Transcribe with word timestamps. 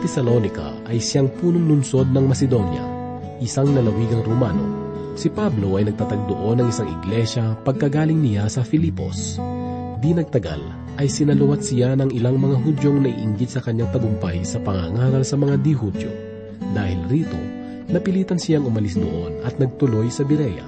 Tesalonica 0.00 0.80
ay 0.88 0.96
siyang 0.96 1.28
punong 1.28 1.68
lunsod 1.68 2.08
ng 2.08 2.24
Macedonia, 2.24 2.80
isang 3.44 3.68
lalawigang 3.76 4.24
Romano. 4.24 4.64
Si 5.12 5.28
Pablo 5.28 5.76
ay 5.76 5.92
nagtatagdoon 5.92 6.64
ng 6.64 6.68
isang 6.72 6.88
iglesia 6.88 7.52
pagkagaling 7.60 8.16
niya 8.16 8.48
sa 8.48 8.64
Filipos. 8.64 9.36
Di 10.00 10.16
nagtagal 10.16 10.96
ay 10.96 11.04
sinaluwat 11.04 11.60
siya 11.60 11.92
ng 12.00 12.16
ilang 12.16 12.40
mga 12.40 12.56
Hudyong 12.64 13.04
naiinggit 13.04 13.52
sa 13.52 13.60
kanyang 13.60 13.92
tagumpay 13.92 14.40
sa 14.40 14.56
pangangaral 14.64 15.20
sa 15.20 15.36
mga 15.36 15.60
di-Hudyo. 15.60 16.12
Dahil 16.72 17.04
rito, 17.12 17.36
napilitan 17.92 18.40
siyang 18.40 18.64
umalis 18.64 18.96
doon 18.96 19.44
at 19.44 19.60
nagtuloy 19.60 20.08
sa 20.08 20.24
Birea. 20.24 20.64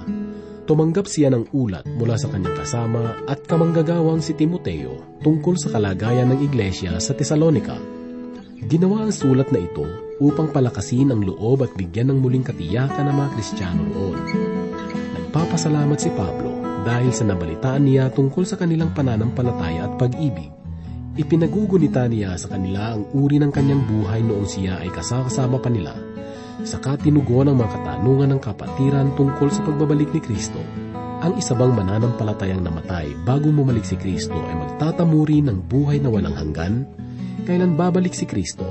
Tumanggap 0.69 1.09
siya 1.09 1.33
ng 1.33 1.49
ulat 1.57 1.89
mula 1.97 2.21
sa 2.21 2.29
kanyang 2.29 2.53
kasama 2.53 3.17
at 3.25 3.41
kamanggagawang 3.49 4.21
si 4.21 4.37
Timoteo 4.37 5.01
tungkol 5.25 5.57
sa 5.57 5.73
kalagayan 5.73 6.29
ng 6.29 6.39
iglesia 6.45 7.01
sa 7.01 7.17
Tesalonika 7.17 7.92
Ginawa 8.63 9.03
ang 9.03 9.11
sulat 9.11 9.51
na 9.51 9.59
ito 9.59 9.83
upang 10.23 10.47
palakasin 10.55 11.11
ang 11.11 11.19
loob 11.19 11.67
at 11.67 11.75
bigyan 11.75 12.13
ng 12.13 12.19
muling 12.23 12.47
katiyakan 12.47 13.11
ng 13.11 13.15
mga 13.19 13.29
Kristiyano 13.35 13.83
roon. 13.91 14.19
Nagpapasalamat 15.19 15.99
si 15.99 16.07
Pablo 16.15 16.63
dahil 16.87 17.11
sa 17.11 17.27
nabalitaan 17.27 17.83
niya 17.83 18.07
tungkol 18.11 18.47
sa 18.47 18.55
kanilang 18.55 18.95
pananampalataya 18.95 19.91
at 19.91 19.93
pag-ibig. 19.99 20.47
Ipinagugunita 21.19 22.07
niya 22.07 22.39
sa 22.39 22.49
kanila 22.49 22.95
ang 22.95 23.05
uri 23.11 23.37
ng 23.37 23.51
kanyang 23.51 23.83
buhay 23.83 24.23
noong 24.23 24.47
siya 24.47 24.79
ay 24.79 24.89
kasakasama 24.89 25.59
pa 25.59 25.69
nila 25.69 25.93
sa 26.63 26.79
katinugo 26.79 27.43
ng 27.43 27.53
mga 27.59 27.69
katanungan 27.69 28.29
ng 28.33 28.41
kapatiran 28.41 29.11
tungkol 29.19 29.51
sa 29.51 29.61
pagbabalik 29.67 30.09
ni 30.15 30.21
Kristo. 30.23 30.61
Ang 31.23 31.35
isa 31.39 31.55
bang 31.55 31.71
mananampalatayang 31.75 32.63
namatay 32.63 33.11
bago 33.27 33.51
bumalik 33.51 33.83
si 33.83 33.99
Kristo 33.99 34.35
ay 34.35 34.55
magtatamuri 34.55 35.43
ng 35.43 35.67
buhay 35.67 35.99
na 35.99 36.09
walang 36.11 36.35
hanggan? 36.35 36.87
Kailan 37.43 37.75
babalik 37.75 38.15
si 38.15 38.23
Kristo. 38.23 38.65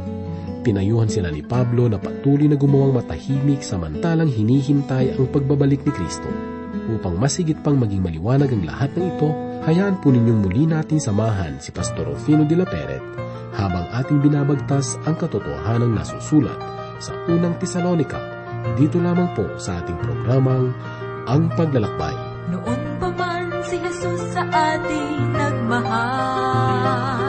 Pinayuhan 0.62 1.10
sila 1.10 1.28
ni 1.28 1.42
Pablo 1.42 1.90
na 1.90 1.98
patuloy 1.98 2.46
na 2.46 2.54
gumawang 2.54 3.02
matahimik 3.02 3.66
samantalang 3.66 4.30
hinihintay 4.30 5.18
ang 5.18 5.26
pagbabalik 5.28 5.82
ni 5.82 5.92
Kristo. 5.92 6.30
Upang 6.92 7.18
masigit 7.18 7.58
pang 7.60 7.78
maging 7.78 8.02
maliwanag 8.02 8.50
ang 8.50 8.62
lahat 8.66 8.90
ng 8.94 9.06
ito, 9.16 9.28
hayaan 9.66 9.98
po 10.02 10.10
ninyong 10.10 10.40
muli 10.42 10.64
natin 10.66 10.98
samahan 10.98 11.58
si 11.58 11.70
Pastor 11.70 12.10
Rufino 12.10 12.46
de 12.46 12.56
la 12.58 12.66
Peret 12.66 13.02
habang 13.52 13.86
ating 13.92 14.24
binabagtas 14.24 14.96
ang 15.04 15.14
katotohanang 15.20 15.92
nasusulat 15.92 16.56
sa 16.98 17.12
unang 17.28 17.58
Tesalonika 17.60 18.18
dito 18.78 19.02
lamang 19.02 19.34
po 19.34 19.44
sa 19.58 19.82
ating 19.82 19.98
programang 19.98 20.70
Ang 21.26 21.50
Paglalakbay. 21.54 22.14
Noon 22.50 22.80
pa 22.98 23.08
man 23.14 23.50
si 23.66 23.76
Jesus 23.78 24.20
sa 24.34 24.42
ating 24.46 25.34
nagmahal 25.34 27.21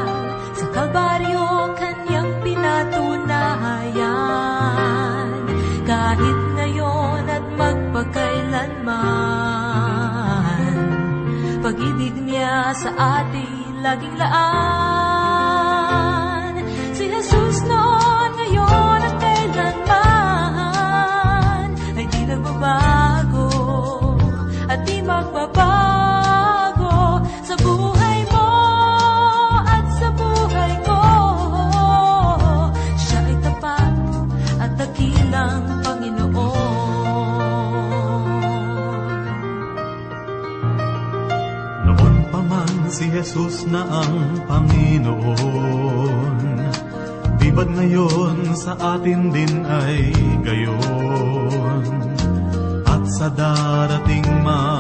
magpakailanman 8.84 10.78
Pag-ibig 11.64 12.16
niya 12.20 12.76
sa 12.76 12.92
atin 13.24 13.80
laging 13.84 14.16
laan 14.20 15.23
atin 48.80 49.30
din 49.34 49.66
ay 49.66 50.10
gayon. 50.42 51.84
At 52.88 53.04
sa 53.18 53.28
darating 53.30 54.26
mga 54.42 54.73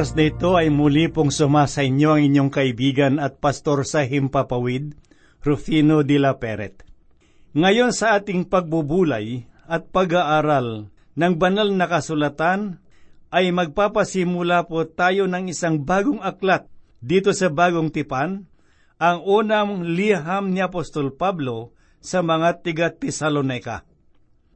oras 0.00 0.16
na 0.16 0.32
ito 0.32 0.56
ay 0.56 0.72
muli 0.72 1.12
pong 1.12 1.28
sumasa 1.28 1.84
inyo 1.84 2.16
ang 2.16 2.24
inyong 2.24 2.48
kaibigan 2.48 3.20
at 3.20 3.36
pastor 3.36 3.84
sa 3.84 4.00
Himpapawid, 4.00 4.96
Rufino 5.44 6.00
de 6.00 6.16
la 6.16 6.40
Peret. 6.40 6.88
Ngayon 7.52 7.92
sa 7.92 8.16
ating 8.16 8.48
pagbubulay 8.48 9.44
at 9.68 9.92
pag-aaral 9.92 10.88
ng 11.20 11.34
banal 11.36 11.76
na 11.76 11.84
kasulatan 11.84 12.80
ay 13.28 13.52
magpapasimula 13.52 14.72
po 14.72 14.88
tayo 14.88 15.28
ng 15.28 15.52
isang 15.52 15.84
bagong 15.84 16.24
aklat 16.24 16.64
dito 17.04 17.36
sa 17.36 17.52
bagong 17.52 17.92
tipan, 17.92 18.48
ang 18.96 19.20
unang 19.20 19.84
liham 19.84 20.48
ni 20.48 20.64
Apostol 20.64 21.12
Pablo 21.12 21.76
sa 22.00 22.24
mga 22.24 22.64
tiga 22.64 22.88
Tesalonika. 22.88 23.84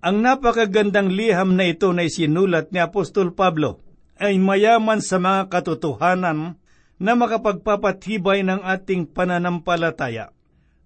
Ang 0.00 0.24
napakagandang 0.24 1.12
liham 1.12 1.52
na 1.52 1.68
ito 1.68 1.92
na 1.92 2.08
isinulat 2.08 2.72
ni 2.72 2.80
Apostol 2.80 3.36
Pablo 3.36 3.83
ay 4.18 4.38
mayaman 4.38 5.02
sa 5.02 5.18
mga 5.18 5.50
katotohanan 5.50 6.58
na 6.98 7.12
makapagpapatibay 7.18 8.46
ng 8.46 8.62
ating 8.62 9.10
pananampalataya. 9.10 10.30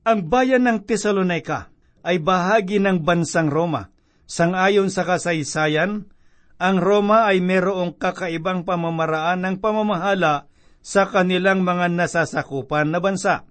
Ang 0.09 0.25
bayan 0.25 0.65
ng 0.65 0.89
Tesalonika 0.89 1.69
ay 2.01 2.17
bahagi 2.17 2.81
ng 2.81 3.05
bansang 3.05 3.53
Roma. 3.53 3.93
Sangayon 4.25 4.89
sa 4.89 5.05
kasaysayan, 5.05 6.09
ang 6.57 6.77
Roma 6.81 7.29
ay 7.29 7.45
merong 7.45 7.97
kakaibang 7.97 8.65
pamamaraan 8.65 9.45
ng 9.45 9.57
pamamahala 9.61 10.49
sa 10.81 11.05
kanilang 11.07 11.61
mga 11.61 11.93
nasasakupan 11.93 12.89
na 12.89 12.99
bansa. 12.99 13.45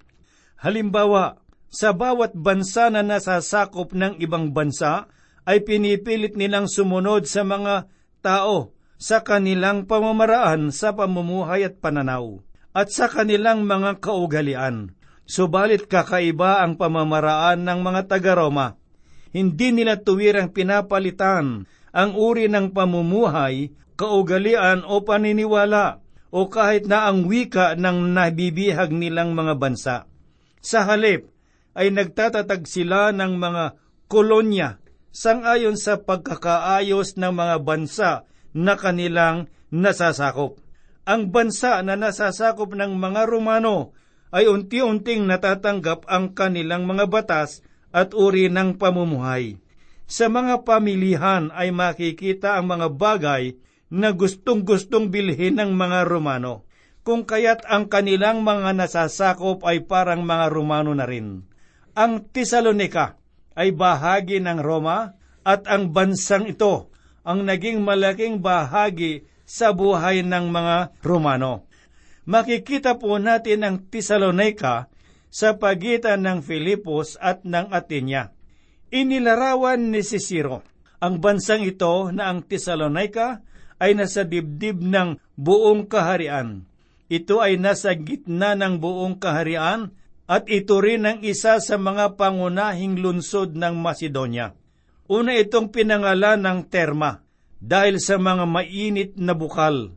Halimbawa, 0.57 1.37
sa 1.69 1.93
bawat 1.93 2.33
bansa 2.33 2.89
na 2.89 3.05
nasasakop 3.05 3.93
ng 3.93 4.17
ibang 4.17 4.55
bansa, 4.55 5.05
ay 5.47 5.61
pinipilit 5.63 6.35
nilang 6.35 6.65
sumunod 6.65 7.29
sa 7.29 7.45
mga 7.45 7.87
tao 8.19 8.76
sa 8.97 9.21
kanilang 9.21 9.85
pamamaraan 9.85 10.73
sa 10.73 10.93
pamumuhay 10.93 11.65
at 11.65 11.77
pananaw, 11.77 12.41
at 12.73 12.89
sa 12.89 13.05
kanilang 13.09 13.65
mga 13.65 14.01
kaugalian. 14.01 14.97
Subalit 15.27 15.85
kakaiba 15.85 16.65
ang 16.65 16.79
pamamaraan 16.79 17.61
ng 17.61 17.79
mga 17.83 18.01
taga-Roma. 18.09 18.79
Hindi 19.35 19.75
nila 19.75 19.99
tuwirang 20.01 20.55
pinapalitan 20.55 21.67
ang 21.91 22.11
uri 22.15 22.47
ng 22.47 22.71
pamumuhay, 22.71 23.75
kaugalian 23.99 24.87
o 24.87 25.03
paniniwala 25.03 25.99
o 26.31 26.47
kahit 26.47 26.87
na 26.87 27.11
ang 27.11 27.27
wika 27.27 27.75
ng 27.75 28.13
nabibihag 28.15 28.91
nilang 28.91 29.35
mga 29.35 29.53
bansa. 29.59 29.95
Sa 30.63 30.87
halip 30.87 31.27
ay 31.77 31.91
nagtatatag 31.93 32.65
sila 32.65 33.11
ng 33.11 33.35
mga 33.35 33.63
kolonya 34.07 34.79
sangayon 35.11 35.75
sa 35.75 35.97
pagkakaayos 35.97 37.17
ng 37.17 37.33
mga 37.33 37.55
bansa 37.65 38.11
na 38.57 38.73
kanilang 38.73 39.53
nasasakop. 39.69 40.57
Ang 41.05 41.29
bansa 41.29 41.79
na 41.85 41.93
nasasakop 41.93 42.73
ng 42.73 42.97
mga 42.97 43.29
Romano 43.29 43.93
ay 44.33 44.49
unti-unting 44.49 45.29
natatanggap 45.29 46.09
ang 46.09 46.33
kanilang 46.33 46.89
mga 46.89 47.05
batas 47.07 47.61
at 47.93 48.11
uri 48.17 48.49
ng 48.49 48.75
pamumuhay. 48.75 49.61
Sa 50.09 50.27
mga 50.27 50.65
pamilihan 50.65 51.53
ay 51.53 51.71
makikita 51.71 52.59
ang 52.59 52.67
mga 52.67 52.87
bagay 52.97 53.55
na 53.87 54.11
gustong-gustong 54.11 55.07
bilhin 55.13 55.59
ng 55.59 55.71
mga 55.71 56.03
Romano, 56.03 56.67
kung 57.07 57.23
kaya't 57.23 57.63
ang 57.71 57.87
kanilang 57.87 58.43
mga 58.43 58.75
nasasakop 58.75 59.63
ay 59.63 59.87
parang 59.87 60.27
mga 60.27 60.51
Romano 60.51 60.91
na 60.91 61.07
rin. 61.07 61.47
Ang 61.95 62.27
Tesalonika 62.35 63.15
ay 63.55 63.71
bahagi 63.71 64.43
ng 64.43 64.59
Roma 64.59 65.15
at 65.47 65.63
ang 65.71 65.95
bansang 65.95 66.51
ito 66.51 66.91
ang 67.27 67.43
naging 67.43 67.83
malaking 67.83 68.39
bahagi 68.39 69.27
sa 69.43 69.75
buhay 69.75 70.23
ng 70.23 70.47
mga 70.47 70.95
Romano. 71.03 71.67
Makikita 72.23 72.95
po 72.95 73.19
natin 73.19 73.67
ang 73.67 73.75
Tesalonika 73.91 74.87
sa 75.27 75.59
pagitan 75.59 76.23
ng 76.23 76.39
Filipos 76.39 77.19
at 77.19 77.43
ng 77.43 77.67
Atenya. 77.75 78.31
Inilarawan 78.95 79.91
ni 79.91 79.99
Cicero 79.99 80.63
ang 81.03 81.19
bansang 81.19 81.67
ito 81.67 82.09
na 82.15 82.31
ang 82.31 82.47
Tesalonika 82.47 83.43
ay 83.77 83.93
nasa 83.93 84.25
dibdib 84.25 84.81
ng 84.81 85.19
buong 85.37 85.85
kaharian. 85.85 86.65
Ito 87.07 87.43
ay 87.43 87.61
nasa 87.61 87.93
gitna 87.93 88.57
ng 88.57 88.81
buong 88.81 89.21
kaharian 89.21 89.93
at 90.27 90.49
ito 90.51 90.81
rin 90.83 91.07
ang 91.07 91.19
isa 91.23 91.61
sa 91.63 91.75
mga 91.79 92.19
pangunahing 92.19 92.99
lunsod 92.99 93.55
ng 93.55 93.79
Macedonia. 93.79 94.51
Una 95.07 95.39
itong 95.39 95.71
pinangalan 95.71 96.43
ng 96.43 96.59
Terma 96.67 97.23
dahil 97.63 97.97
sa 98.03 98.19
mga 98.19 98.43
mainit 98.43 99.11
na 99.15 99.31
bukal. 99.31 99.95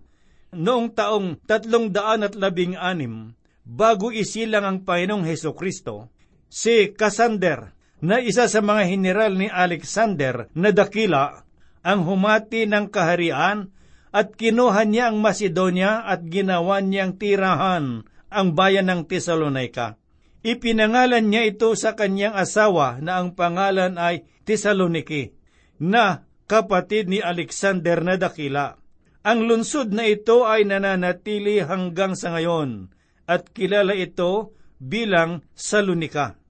Noong 0.55 0.95
taong 0.95 1.39
tatlong 1.47 1.91
daan 1.91 2.27
at 2.27 2.35
labing 2.39 2.79
anim, 2.79 3.35
bago 3.67 4.11
isilang 4.11 4.67
ang 4.67 4.79
Panginoong 4.83 5.27
Heso 5.27 5.55
Kristo, 5.55 6.11
si 6.51 6.95
Cassander 6.95 7.75
na 8.03 8.19
isa 8.19 8.47
sa 8.47 8.63
mga 8.63 8.87
general 8.91 9.35
ni 9.39 9.47
Alexander 9.47 10.51
na 10.57 10.71
dakila 10.75 11.47
ang 11.83 12.01
humati 12.07 12.67
ng 12.67 12.91
kaharian 12.91 13.71
at 14.11 14.35
kinuha 14.35 14.83
niya 14.87 15.13
ang 15.13 15.23
Macedonia 15.23 16.03
at 16.03 16.27
ginawa 16.27 16.83
niyang 16.83 17.15
tirahan 17.15 18.03
ang 18.31 18.47
bayan 18.55 18.91
ng 18.91 19.07
Tesalonika. 19.07 19.99
Ipinangalan 20.41 21.29
niya 21.29 21.53
ito 21.53 21.69
sa 21.77 21.93
kanyang 21.93 22.33
asawa 22.33 22.97
na 23.05 23.21
ang 23.21 23.37
pangalan 23.37 24.01
ay 24.01 24.25
Tesaloniki, 24.49 25.37
na 25.77 26.25
kapatid 26.49 27.13
ni 27.13 27.21
Alexander 27.21 28.01
na 28.01 28.17
dakila. 28.17 28.81
Ang 29.21 29.45
lunsod 29.45 29.93
na 29.93 30.09
ito 30.09 30.49
ay 30.49 30.65
nananatili 30.65 31.61
hanggang 31.61 32.17
sa 32.17 32.33
ngayon 32.33 32.89
at 33.29 33.53
kilala 33.53 33.93
ito 33.93 34.57
bilang 34.81 35.45
Salonika. 35.53 36.41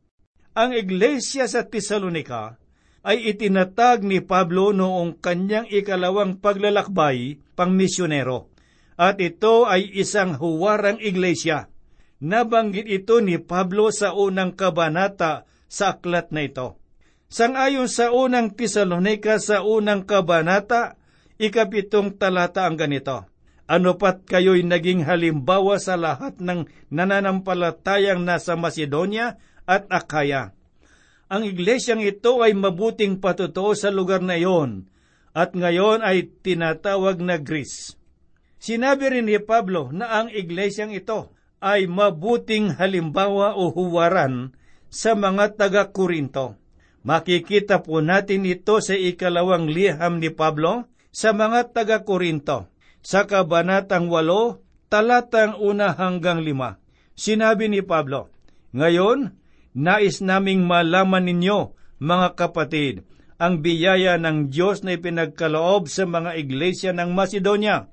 Ang 0.55 0.79
iglesia 0.79 1.51
sa 1.51 1.67
Tesalonika 1.67 2.63
ay 3.03 3.35
itinatag 3.35 4.07
ni 4.07 4.23
Pablo 4.23 4.71
noong 4.71 5.19
kanyang 5.19 5.67
ikalawang 5.67 6.39
paglalakbay 6.39 7.43
pang 7.59 7.75
misyonero. 7.75 8.55
At 8.95 9.19
ito 9.19 9.67
ay 9.67 9.91
isang 9.99 10.39
huwarang 10.39 11.03
iglesia 11.03 11.70
Nabanggit 12.21 12.85
ito 12.85 13.25
ni 13.25 13.41
Pablo 13.41 13.89
sa 13.89 14.13
unang 14.13 14.53
kabanata 14.53 15.49
sa 15.73 15.97
aklat 15.97 16.29
na 16.37 16.45
ito. 16.45 16.77
Sangayon 17.33 17.89
sa 17.89 18.13
unang 18.13 18.53
Tesalonika 18.53 19.41
sa 19.41 19.65
unang 19.65 20.05
kabanata, 20.05 21.01
ikapitong 21.41 22.21
talata 22.21 22.69
ang 22.69 22.77
ganito. 22.77 23.25
Ano 23.65 23.97
pat 23.97 24.29
kayo'y 24.29 24.67
naging 24.67 25.09
halimbawa 25.09 25.81
sa 25.81 25.97
lahat 25.97 26.43
ng 26.43 26.69
nananampalatayang 26.93 28.21
nasa 28.21 28.53
Macedonia 28.59 29.41
at 29.65 29.89
Akaya. 29.89 30.53
Ang 31.31 31.47
iglesyang 31.47 32.03
ito 32.03 32.43
ay 32.43 32.53
mabuting 32.53 33.23
patutuo 33.23 33.73
sa 33.79 33.89
lugar 33.89 34.21
na 34.21 34.35
iyon 34.37 34.91
at 35.31 35.55
ngayon 35.55 36.03
ay 36.03 36.29
tinatawag 36.43 37.23
na 37.23 37.39
Greece. 37.39 37.95
Sinabi 38.59 39.09
rin 39.09 39.31
ni 39.31 39.39
Pablo 39.39 39.95
na 39.95 40.21
ang 40.21 40.29
iglesyang 40.29 40.91
ito 40.91 41.33
ay 41.61 41.85
mabuting 41.85 42.73
halimbawa 42.81 43.53
o 43.55 43.69
huwaran 43.69 44.57
sa 44.89 45.13
mga 45.13 45.61
taga-Korinto. 45.61 46.57
Makikita 47.05 47.81
po 47.81 48.05
natin 48.05 48.45
ito 48.45 48.81
sa 48.81 48.93
ikalawang 48.93 49.69
liham 49.69 50.21
ni 50.21 50.29
Pablo 50.29 50.89
sa 51.13 51.33
mga 51.33 51.73
taga-Korinto, 51.73 52.69
sa 53.01 53.25
kabanatang 53.25 54.13
walo, 54.13 54.65
talatang 54.93 55.57
una 55.57 55.97
hanggang 55.97 56.45
lima. 56.45 56.77
Sinabi 57.17 57.69
ni 57.69 57.81
Pablo, 57.81 58.29
Ngayon, 58.77 59.37
nais 59.77 60.21
naming 60.21 60.65
malaman 60.65 61.25
ninyo, 61.25 61.77
mga 62.01 62.37
kapatid, 62.37 63.05
ang 63.41 63.65
biyaya 63.65 64.21
ng 64.21 64.53
Diyos 64.53 64.85
na 64.85 64.97
ipinagkaloob 64.97 65.89
sa 65.89 66.05
mga 66.05 66.37
iglesia 66.37 66.93
ng 66.93 67.17
Macedonia, 67.17 67.89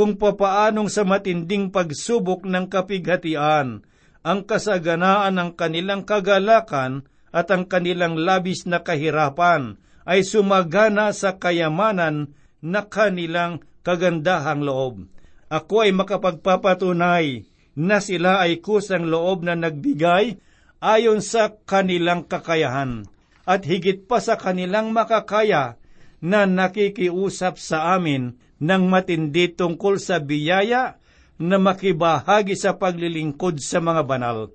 kung 0.00 0.16
papaanong 0.16 0.88
sa 0.88 1.04
matinding 1.04 1.68
pagsubok 1.68 2.48
ng 2.48 2.72
kapighatian, 2.72 3.84
ang 4.24 4.40
kasaganaan 4.48 5.36
ng 5.36 5.50
kanilang 5.60 6.08
kagalakan 6.08 7.04
at 7.28 7.52
ang 7.52 7.68
kanilang 7.68 8.16
labis 8.16 8.64
na 8.64 8.80
kahirapan 8.80 9.76
ay 10.08 10.24
sumagana 10.24 11.12
sa 11.12 11.36
kayamanan 11.36 12.32
na 12.64 12.88
kanilang 12.88 13.60
kagandahang 13.84 14.64
loob. 14.64 15.04
Ako 15.52 15.84
ay 15.84 15.92
makapagpapatunay 15.92 17.44
na 17.76 18.00
sila 18.00 18.40
ay 18.40 18.64
kusang 18.64 19.04
loob 19.04 19.44
na 19.44 19.52
nagbigay 19.52 20.40
ayon 20.80 21.20
sa 21.20 21.52
kanilang 21.68 22.24
kakayahan 22.24 23.04
at 23.44 23.68
higit 23.68 24.08
pa 24.08 24.16
sa 24.24 24.40
kanilang 24.40 24.96
makakaya 24.96 25.76
na 26.24 26.48
nakikiusap 26.48 27.60
sa 27.60 27.92
amin 28.00 28.40
ng 28.60 28.82
matindi 28.86 29.50
tungkol 29.56 29.96
sa 29.96 30.20
biyaya 30.20 31.00
na 31.40 31.56
makibahagi 31.56 32.52
sa 32.52 32.76
paglilingkod 32.76 33.58
sa 33.64 33.80
mga 33.80 34.04
banal. 34.04 34.52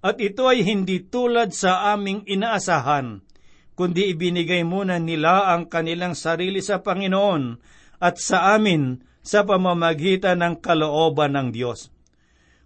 At 0.00 0.16
ito 0.22 0.46
ay 0.48 0.64
hindi 0.64 1.02
tulad 1.04 1.52
sa 1.52 1.92
aming 1.92 2.24
inaasahan, 2.24 3.20
kundi 3.74 4.14
ibinigay 4.14 4.64
muna 4.64 4.96
nila 4.96 5.52
ang 5.52 5.66
kanilang 5.66 6.16
sarili 6.16 6.64
sa 6.64 6.80
Panginoon 6.80 7.58
at 8.00 8.16
sa 8.16 8.56
amin 8.56 9.02
sa 9.20 9.44
pamamagitan 9.44 10.40
ng 10.40 10.54
kalooban 10.64 11.36
ng 11.36 11.48
Diyos. 11.52 11.92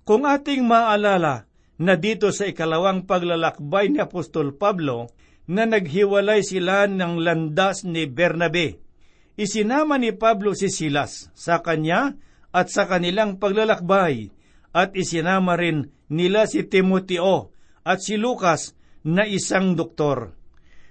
Kung 0.06 0.28
ating 0.28 0.62
maalala 0.62 1.48
na 1.80 1.98
dito 1.98 2.30
sa 2.30 2.46
ikalawang 2.46 3.08
paglalakbay 3.08 3.90
ni 3.90 3.98
Apostol 3.98 4.54
Pablo 4.54 5.10
na 5.50 5.66
naghiwalay 5.66 6.44
sila 6.46 6.86
ng 6.86 7.18
landas 7.18 7.82
ni 7.82 8.06
Bernabe, 8.06 8.83
isinama 9.34 9.98
ni 9.98 10.14
Pablo 10.14 10.54
si 10.54 10.70
Silas 10.70 11.30
sa 11.34 11.60
kanya 11.62 12.14
at 12.54 12.70
sa 12.70 12.86
kanilang 12.86 13.42
paglalakbay 13.42 14.30
at 14.74 14.94
isinama 14.94 15.58
rin 15.58 15.90
nila 16.10 16.46
si 16.46 16.66
Timoteo 16.66 17.50
at 17.82 18.02
si 18.02 18.18
Lucas 18.18 18.74
na 19.04 19.26
isang 19.26 19.76
doktor. 19.76 20.34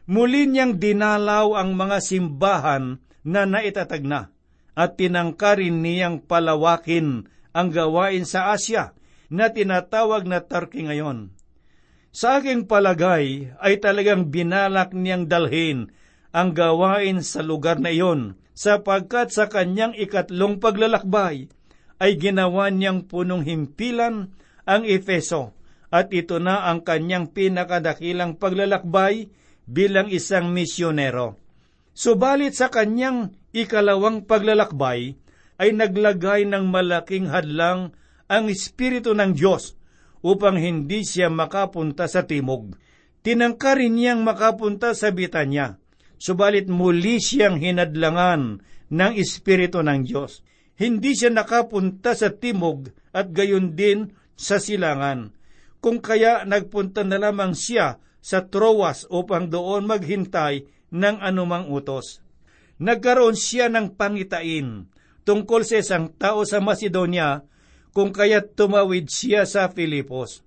Muli 0.03 0.45
niyang 0.51 0.77
dinalaw 0.77 1.55
ang 1.55 1.79
mga 1.79 2.03
simbahan 2.03 2.99
na 3.23 3.47
naitatag 3.47 4.03
na 4.03 4.29
at 4.75 4.99
tinangkarin 4.99 5.79
niyang 5.79 6.19
palawakin 6.19 7.31
ang 7.55 7.67
gawain 7.71 8.27
sa 8.27 8.51
Asya 8.51 8.91
na 9.31 9.49
tinatawag 9.49 10.27
na 10.27 10.43
Turkey 10.43 10.85
ngayon. 10.89 11.31
Sa 12.13 12.37
aking 12.37 12.69
palagay 12.69 13.55
ay 13.57 13.81
talagang 13.81 14.29
binalak 14.29 14.93
niyang 14.93 15.25
dalhin 15.25 15.89
ang 16.33 16.57
gawain 16.57 17.21
sa 17.21 17.45
lugar 17.45 17.77
na 17.77 17.93
iyon, 17.93 18.41
sapagkat 18.57 19.29
sa 19.29 19.45
kanyang 19.45 19.93
ikatlong 19.93 20.57
paglalakbay 20.57 21.45
ay 22.01 22.11
ginawa 22.17 22.73
niyang 22.73 23.05
punong 23.05 23.45
himpilan 23.45 24.33
ang 24.65 24.81
Efeso, 24.83 25.53
at 25.93 26.09
ito 26.09 26.41
na 26.41 26.65
ang 26.65 26.81
kanyang 26.81 27.29
pinakadakilang 27.29 28.41
paglalakbay 28.41 29.29
bilang 29.69 30.09
isang 30.09 30.49
misyonero. 30.49 31.37
Subalit 31.93 32.57
sa 32.57 32.73
kanyang 32.73 33.37
ikalawang 33.53 34.25
paglalakbay 34.25 35.13
ay 35.61 35.69
naglagay 35.69 36.49
ng 36.49 36.65
malaking 36.65 37.29
hadlang 37.29 37.93
ang 38.25 38.49
Espiritu 38.49 39.13
ng 39.13 39.37
Diyos 39.37 39.77
upang 40.25 40.57
hindi 40.57 41.05
siya 41.05 41.29
makapunta 41.29 42.09
sa 42.09 42.25
timog. 42.25 42.73
Tinangkarin 43.21 43.93
niyang 43.93 44.25
makapunta 44.25 44.97
sa 44.97 45.13
Bitanya 45.13 45.82
subalit 46.23 46.71
muli 46.71 47.19
siyang 47.19 47.59
hinadlangan 47.59 48.63
ng 48.87 49.13
Espiritu 49.19 49.83
ng 49.83 50.07
Diyos. 50.07 50.39
Hindi 50.79 51.19
siya 51.19 51.35
nakapunta 51.35 52.15
sa 52.15 52.31
timog 52.31 52.87
at 53.11 53.35
gayon 53.35 53.75
din 53.75 54.15
sa 54.39 54.55
silangan. 54.55 55.35
Kung 55.83 55.99
kaya 55.99 56.47
nagpunta 56.47 57.03
na 57.03 57.19
lamang 57.19 57.51
siya 57.51 57.99
sa 58.23 58.47
Troas 58.47 59.03
upang 59.11 59.51
doon 59.51 59.83
maghintay 59.83 60.63
ng 60.95 61.19
anumang 61.19 61.67
utos. 61.67 62.23
Nagkaroon 62.79 63.35
siya 63.35 63.67
ng 63.67 63.99
pangitain 63.99 64.87
tungkol 65.27 65.67
sa 65.67 65.83
isang 65.83 66.07
tao 66.15 66.47
sa 66.47 66.63
Macedonia 66.63 67.43
kung 67.91 68.15
kaya 68.15 68.39
tumawid 68.39 69.11
siya 69.11 69.43
sa 69.43 69.67
Filipos. 69.67 70.39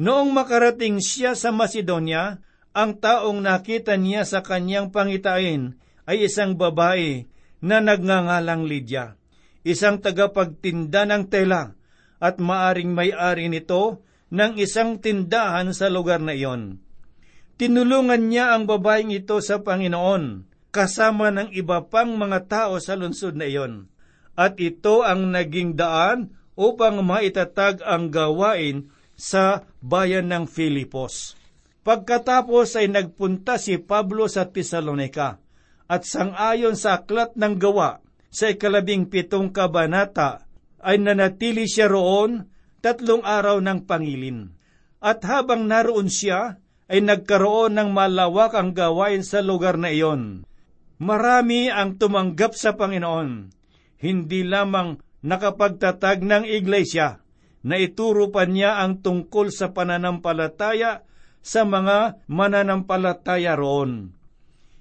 Noong 0.00 0.32
makarating 0.32 0.96
siya 0.98 1.36
sa 1.36 1.52
Macedonia, 1.52 2.40
Ang 2.70 3.02
taong 3.02 3.42
nakita 3.42 3.98
niya 3.98 4.22
sa 4.22 4.46
kanyang 4.46 4.94
pangitain 4.94 5.74
ay 6.06 6.30
isang 6.30 6.54
babae 6.54 7.26
na 7.58 7.82
nagngangalang 7.82 8.62
Lydia, 8.62 9.18
isang 9.66 9.98
tagapagtinda 9.98 11.02
ng 11.02 11.26
tela 11.26 11.74
at 12.22 12.38
maaring 12.38 12.94
may-ari 12.94 13.50
nito 13.50 14.06
ng 14.30 14.54
isang 14.62 15.02
tindahan 15.02 15.74
sa 15.74 15.90
lugar 15.90 16.22
na 16.22 16.30
iyon. 16.30 16.78
Tinulungan 17.58 18.30
niya 18.30 18.54
ang 18.54 18.70
babaeng 18.70 19.10
ito 19.10 19.42
sa 19.42 19.60
Panginoon 19.60 20.46
kasama 20.70 21.34
ng 21.34 21.50
iba 21.50 21.82
pang 21.82 22.14
mga 22.14 22.46
tao 22.46 22.78
sa 22.78 22.94
lungsod 22.94 23.34
na 23.34 23.50
iyon. 23.50 23.90
At 24.38 24.56
ito 24.62 25.02
ang 25.02 25.34
naging 25.34 25.74
daan 25.74 26.38
upang 26.54 27.02
maitatag 27.02 27.82
ang 27.82 28.08
gawain 28.08 28.88
sa 29.18 29.68
bayan 29.82 30.30
ng 30.30 30.46
Filipos. 30.48 31.39
Pagkatapos 31.80 32.76
ay 32.76 32.92
nagpunta 32.92 33.56
si 33.56 33.80
Pablo 33.80 34.28
sa 34.28 34.52
Tesalonika 34.52 35.40
at 35.88 36.04
sangayon 36.04 36.76
sa 36.76 37.00
aklat 37.00 37.34
ng 37.34 37.56
gawa 37.56 38.04
sa 38.28 38.52
ikalabing 38.52 39.08
pitong 39.08 39.50
kabanata 39.50 40.44
ay 40.84 41.00
nanatili 41.00 41.64
siya 41.64 41.88
roon 41.88 42.46
tatlong 42.84 43.24
araw 43.24 43.60
ng 43.60 43.84
pangilin. 43.84 44.52
At 45.00 45.24
habang 45.24 45.64
naroon 45.64 46.12
siya, 46.12 46.60
ay 46.90 47.00
nagkaroon 47.06 47.78
ng 47.78 47.94
malawak 47.94 48.52
ang 48.52 48.74
gawain 48.74 49.22
sa 49.22 49.40
lugar 49.40 49.78
na 49.78 49.94
iyon. 49.94 50.44
Marami 51.00 51.70
ang 51.72 51.96
tumanggap 51.96 52.52
sa 52.58 52.76
Panginoon. 52.76 53.48
Hindi 53.96 54.44
lamang 54.44 55.00
nakapagtatag 55.24 56.20
ng 56.20 56.44
iglesia, 56.44 57.22
na 57.64 57.76
ituro 57.80 58.28
pa 58.28 58.44
niya 58.44 58.82
ang 58.82 59.00
tungkol 59.00 59.52
sa 59.54 59.72
pananampalataya 59.72 61.06
sa 61.40 61.64
mga 61.64 62.24
mananampalataya 62.28 63.56
roon. 63.56 64.12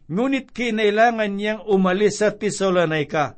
Ngunit 0.09 0.51
kinailangan 0.51 1.31
niyang 1.37 1.61
umalis 1.69 2.19
sa 2.19 2.33
Tesalonika 2.33 3.37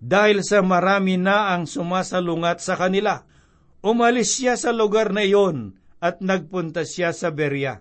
dahil 0.00 0.40
sa 0.40 0.64
marami 0.64 1.20
na 1.20 1.52
ang 1.52 1.68
sumasalungat 1.68 2.64
sa 2.64 2.76
kanila. 2.76 3.24
Umalis 3.80 4.36
siya 4.36 4.56
sa 4.60 4.72
lugar 4.72 5.12
na 5.12 5.24
iyon 5.24 5.76
at 6.00 6.20
nagpunta 6.24 6.84
siya 6.84 7.12
sa 7.12 7.32
Beria. 7.32 7.80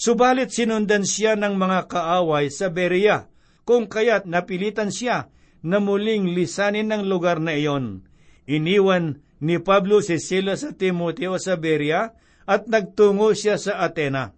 Subalit 0.00 0.52
sinundan 0.52 1.04
siya 1.04 1.36
ng 1.36 1.60
mga 1.60 1.92
kaaway 1.92 2.48
sa 2.48 2.72
Beria, 2.72 3.28
kung 3.68 3.84
kaya't 3.84 4.24
napilitan 4.24 4.88
siya 4.88 5.28
na 5.60 5.76
muling 5.76 6.32
lisanin 6.32 6.88
ng 6.88 7.04
lugar 7.04 7.36
na 7.36 7.52
iyon. 7.52 8.08
Iniwan 8.48 9.20
ni 9.44 9.60
Pablo 9.60 10.00
si 10.00 10.16
Silas 10.16 10.64
sa 10.64 10.72
Timoteo 10.72 11.36
sa 11.36 11.60
Beria 11.60 12.16
at 12.50 12.66
nagtungo 12.66 13.30
siya 13.30 13.54
sa 13.62 13.78
Atena. 13.78 14.34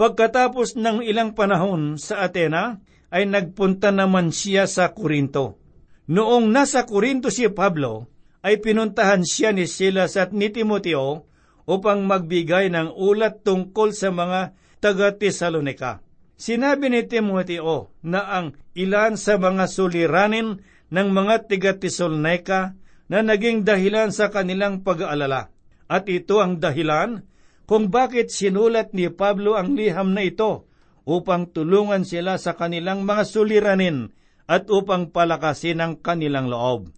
Pagkatapos 0.00 0.80
ng 0.80 1.04
ilang 1.04 1.36
panahon 1.36 2.00
sa 2.00 2.24
Atena, 2.24 2.80
ay 3.12 3.28
nagpunta 3.28 3.92
naman 3.92 4.32
siya 4.32 4.64
sa 4.64 4.96
Korinto. 4.96 5.60
Noong 6.08 6.48
nasa 6.48 6.88
Korinto 6.88 7.28
si 7.28 7.44
Pablo, 7.52 8.08
ay 8.40 8.58
pinuntahan 8.64 9.20
siya 9.20 9.52
ni 9.52 9.68
Silas 9.68 10.16
at 10.16 10.32
ni 10.32 10.48
Timoteo 10.48 11.28
upang 11.68 12.08
magbigay 12.08 12.72
ng 12.72 12.96
ulat 12.96 13.44
tungkol 13.44 13.92
sa 13.92 14.08
mga 14.08 14.56
taga-Tesalonika. 14.82 16.02
Sinabi 16.34 16.90
ni 16.90 17.06
Timoteo 17.06 17.94
na 18.02 18.26
ang 18.32 18.58
ilan 18.74 19.14
sa 19.14 19.38
mga 19.38 19.70
suliranin 19.70 20.58
ng 20.90 21.08
mga 21.14 21.46
taga-Tesalonika 21.46 22.74
na 23.06 23.20
naging 23.20 23.62
dahilan 23.62 24.10
sa 24.10 24.32
kanilang 24.32 24.82
pag-aalala. 24.82 25.52
At 25.86 26.08
ito 26.08 26.40
ang 26.40 26.58
dahilan 26.58 27.22
kung 27.66 27.88
bakit 27.88 28.34
sinulat 28.34 28.90
ni 28.92 29.06
Pablo 29.08 29.54
ang 29.54 29.78
liham 29.78 30.12
na 30.12 30.26
ito 30.26 30.66
upang 31.06 31.50
tulungan 31.50 32.06
sila 32.06 32.38
sa 32.38 32.54
kanilang 32.54 33.02
mga 33.02 33.22
suliranin 33.26 34.10
at 34.46 34.66
upang 34.70 35.10
palakasin 35.10 35.82
ang 35.82 35.94
kanilang 35.98 36.50
loob. 36.50 36.90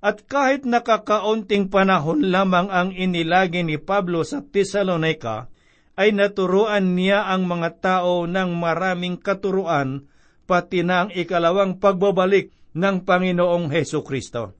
At 0.00 0.24
kahit 0.24 0.64
nakakaunting 0.64 1.68
panahon 1.68 2.32
lamang 2.32 2.72
ang 2.72 2.96
inilagi 2.96 3.60
ni 3.60 3.76
Pablo 3.76 4.24
sa 4.24 4.40
Tesalonika, 4.40 5.52
ay 6.00 6.16
naturuan 6.16 6.96
niya 6.96 7.28
ang 7.28 7.44
mga 7.44 7.84
tao 7.84 8.24
ng 8.24 8.56
maraming 8.56 9.20
katuruan, 9.20 10.08
pati 10.48 10.80
na 10.80 11.04
ang 11.04 11.10
ikalawang 11.12 11.76
pagbabalik 11.76 12.48
ng 12.72 13.04
Panginoong 13.04 13.68
Heso 13.68 14.00
Kristo. 14.00 14.56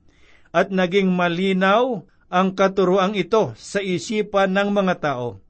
At 0.53 0.69
naging 0.69 1.09
malinaw 1.09 2.05
ang 2.29 2.53
katuruang 2.53 3.17
ito 3.17 3.57
sa 3.57 3.81
isipan 3.81 4.53
ng 4.53 4.69
mga 4.77 4.95
tao 5.01 5.41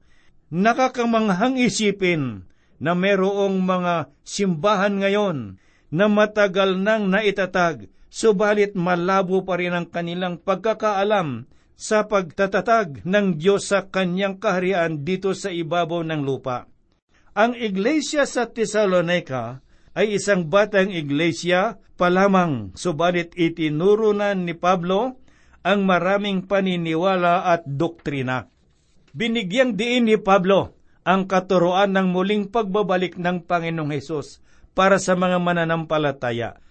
Nakakamanghang 0.51 1.55
isipin 1.55 2.43
na 2.75 2.91
merong 2.91 3.63
mga 3.63 4.11
simbahan 4.27 4.99
ngayon 4.99 5.55
na 5.87 6.11
matagal 6.11 6.75
nang 6.75 7.07
naitatag, 7.07 7.87
subalit 8.11 8.75
malabo 8.75 9.47
pa 9.47 9.55
rin 9.55 9.71
ang 9.71 9.87
kanilang 9.87 10.35
pagkakaalam 10.35 11.47
sa 11.79 12.03
pagtatatag 12.03 13.07
ng 13.07 13.39
Diyos 13.39 13.71
sa 13.71 13.87
kanyang 13.87 14.43
kaharian 14.43 15.07
dito 15.07 15.31
sa 15.31 15.55
ibabaw 15.55 16.03
ng 16.03 16.19
lupa. 16.19 16.67
Ang 17.31 17.55
iglesia 17.55 18.27
sa 18.27 18.43
Thessalonica 18.43 19.63
ay 19.95 20.19
isang 20.19 20.51
batang 20.51 20.91
iglesia 20.91 21.79
pa 21.95 22.11
lamang, 22.11 22.75
subalit 22.75 23.31
itinuro 23.39 24.11
na 24.11 24.35
ni 24.35 24.51
Pablo 24.51 25.15
ang 25.63 25.87
maraming 25.87 26.43
paniniwala 26.43 27.47
at 27.47 27.63
doktrina. 27.63 28.50
Binigyang 29.11 29.75
diin 29.75 30.07
ni 30.07 30.15
Pablo 30.15 30.71
ang 31.03 31.27
katuroan 31.27 31.91
ng 31.91 32.15
muling 32.15 32.47
pagbabalik 32.47 33.19
ng 33.19 33.43
Panginoong 33.43 33.91
Hesus 33.91 34.39
para 34.71 35.01
sa 35.03 35.19
mga 35.19 35.41
mananampalataya 35.41 36.61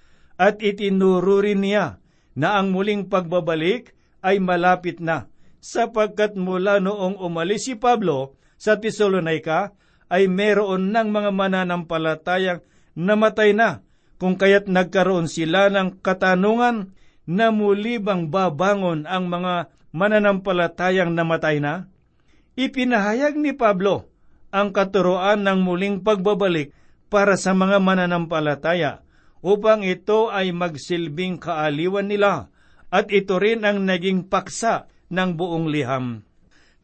at 0.41 0.57
itinuro 0.65 1.45
rin 1.45 1.61
niya 1.61 2.01
na 2.33 2.57
ang 2.57 2.73
muling 2.73 3.13
pagbabalik 3.13 3.93
ay 4.25 4.41
malapit 4.41 5.03
na 5.05 5.29
sapagkat 5.61 6.33
mula 6.33 6.81
noong 6.81 7.21
umalis 7.21 7.69
si 7.69 7.77
Pablo 7.77 8.41
sa 8.57 8.81
Tesalonika 8.81 9.77
ay 10.09 10.25
meron 10.25 10.89
ng 10.97 11.09
mga 11.13 11.31
mananampalatayang 11.37 12.65
namatay 12.97 13.53
na 13.53 13.85
kung 14.17 14.41
kaya't 14.41 14.65
nagkaroon 14.65 15.29
sila 15.29 15.69
ng 15.69 16.01
katanungan 16.01 16.97
na 17.29 17.53
muli 17.53 18.01
bang 18.01 18.33
babangon 18.33 19.05
ang 19.05 19.29
mga 19.29 19.69
mananampalatayang 19.93 21.13
namatay 21.13 21.61
na? 21.61 21.89
Ipinahayag 22.61 23.41
ni 23.41 23.57
Pablo 23.57 24.13
ang 24.53 24.77
katuroan 24.77 25.49
ng 25.49 25.65
muling 25.65 26.05
pagbabalik 26.05 26.77
para 27.09 27.41
sa 27.41 27.57
mga 27.57 27.81
mananampalataya 27.81 29.01
upang 29.41 29.81
ito 29.81 30.29
ay 30.29 30.53
magsilbing 30.53 31.41
kaaliwan 31.41 32.05
nila 32.05 32.53
at 32.93 33.09
ito 33.09 33.41
rin 33.41 33.65
ang 33.65 33.89
naging 33.89 34.29
paksa 34.29 34.93
ng 35.09 35.41
buong 35.41 35.73
liham. 35.73 36.21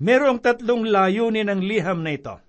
Merong 0.00 0.40
tatlong 0.40 0.88
layunin 0.88 1.52
ng 1.52 1.60
liham 1.60 2.00
na 2.00 2.16
ito. 2.16 2.40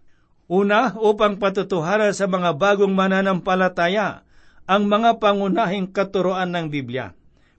Una, 0.47 0.95
upang 0.95 1.35
patutuhanan 1.35 2.15
sa 2.15 2.31
mga 2.31 2.55
bagong 2.55 2.95
mananampalataya 2.95 4.23
ang 4.63 4.87
mga 4.87 5.19
pangunahing 5.19 5.91
katuroan 5.91 6.55
ng 6.55 6.71
Biblia. 6.71 7.11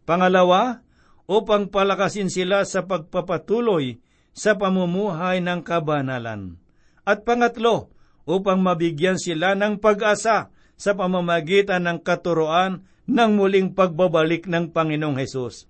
Pangalawa, 0.09 0.81
upang 1.29 1.69
palakasin 1.69 2.33
sila 2.33 2.65
sa 2.65 2.89
pagpapatuloy 2.89 4.01
sa 4.39 4.55
pamumuhay 4.55 5.43
ng 5.43 5.67
kabanalan. 5.67 6.55
At 7.03 7.27
pangatlo, 7.27 7.91
upang 8.29 8.63
mabigyan 8.63 9.19
sila 9.19 9.59
ng 9.59 9.83
pag-asa 9.83 10.53
sa 10.79 10.91
pamamagitan 10.95 11.89
ng 11.89 11.99
katuroan 12.05 12.85
ng 13.09 13.31
muling 13.35 13.73
pagbabalik 13.73 14.45
ng 14.45 14.71
Panginoong 14.71 15.17
Hesus. 15.17 15.67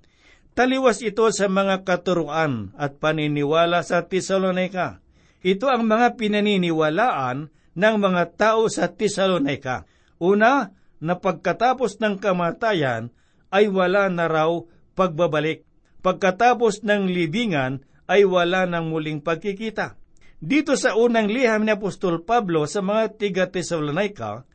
Taliwas 0.59 1.01
ito 1.07 1.23
sa 1.31 1.47
mga 1.47 1.87
katuroan 1.87 2.75
at 2.75 2.99
paniniwala 2.99 3.87
sa 3.87 4.05
Tesalonika. 4.05 4.99
Ito 5.47 5.71
ang 5.71 5.87
mga 5.87 6.19
pinaniniwalaan 6.19 7.47
ng 7.79 7.95
mga 8.03 8.23
tao 8.35 8.67
sa 8.67 8.91
Tesalonika. 8.91 9.87
Una, 10.19 10.75
na 10.99 11.15
pagkatapos 11.15 12.03
ng 12.03 12.19
kamatayan 12.19 13.15
ay 13.55 13.71
wala 13.71 14.11
na 14.11 14.27
raw 14.27 14.51
pagbabalik. 14.99 15.63
Pagkatapos 16.03 16.83
ng 16.83 17.07
libingan 17.07 17.87
ay 18.09 18.25
wala 18.25 18.65
ng 18.65 18.89
muling 18.89 19.21
pagkikita. 19.21 20.01
Dito 20.41 20.75
sa 20.75 20.97
unang 20.97 21.29
liham 21.29 21.69
ni 21.69 21.77
Apostol 21.77 22.25
Pablo 22.25 22.65
sa 22.65 22.81
mga 22.81 23.21
tiga 23.21 23.45
Tesalonica, 23.53 24.49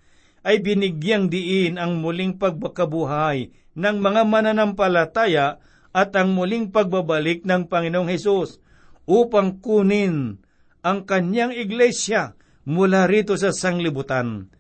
ay 0.44 0.60
binigyang 0.60 1.32
diin 1.32 1.80
ang 1.80 2.04
muling 2.04 2.36
pagbakabuhay 2.36 3.56
ng 3.80 3.98
mga 4.04 4.22
mananampalataya 4.28 5.64
at 5.96 6.12
ang 6.20 6.36
muling 6.36 6.74
pagbabalik 6.74 7.48
ng 7.48 7.72
Panginoong 7.72 8.12
Hesus 8.12 8.60
upang 9.08 9.64
kunin 9.64 10.42
ang 10.84 11.08
kanyang 11.08 11.56
iglesia 11.56 12.36
mula 12.68 13.08
rito 13.08 13.40
sa 13.40 13.56
sanglibutan. 13.56 14.52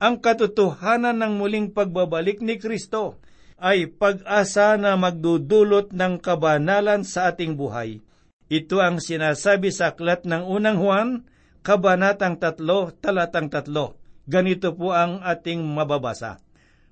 Ang 0.00 0.14
katotohanan 0.20 1.16
ng 1.20 1.32
muling 1.40 1.68
pagbabalik 1.72 2.40
ni 2.40 2.56
Kristo 2.56 3.20
ay 3.60 3.88
pag-asa 3.88 4.80
na 4.80 4.96
magdudulot 4.96 5.92
ng 5.92 6.16
kabanalan 6.20 7.04
sa 7.04 7.32
ating 7.32 7.56
buhay. 7.56 8.00
Ito 8.50 8.82
ang 8.82 8.98
sinasabi 8.98 9.70
sa 9.70 9.94
aklat 9.94 10.26
ng 10.26 10.42
unang 10.42 10.82
Juan, 10.82 11.08
Kabanatang 11.62 12.42
3, 12.42 12.58
Talatang 12.98 13.46
3. 13.46 14.26
ganito 14.26 14.74
po 14.74 14.90
ang 14.90 15.22
ating 15.22 15.62
mababasa. 15.62 16.42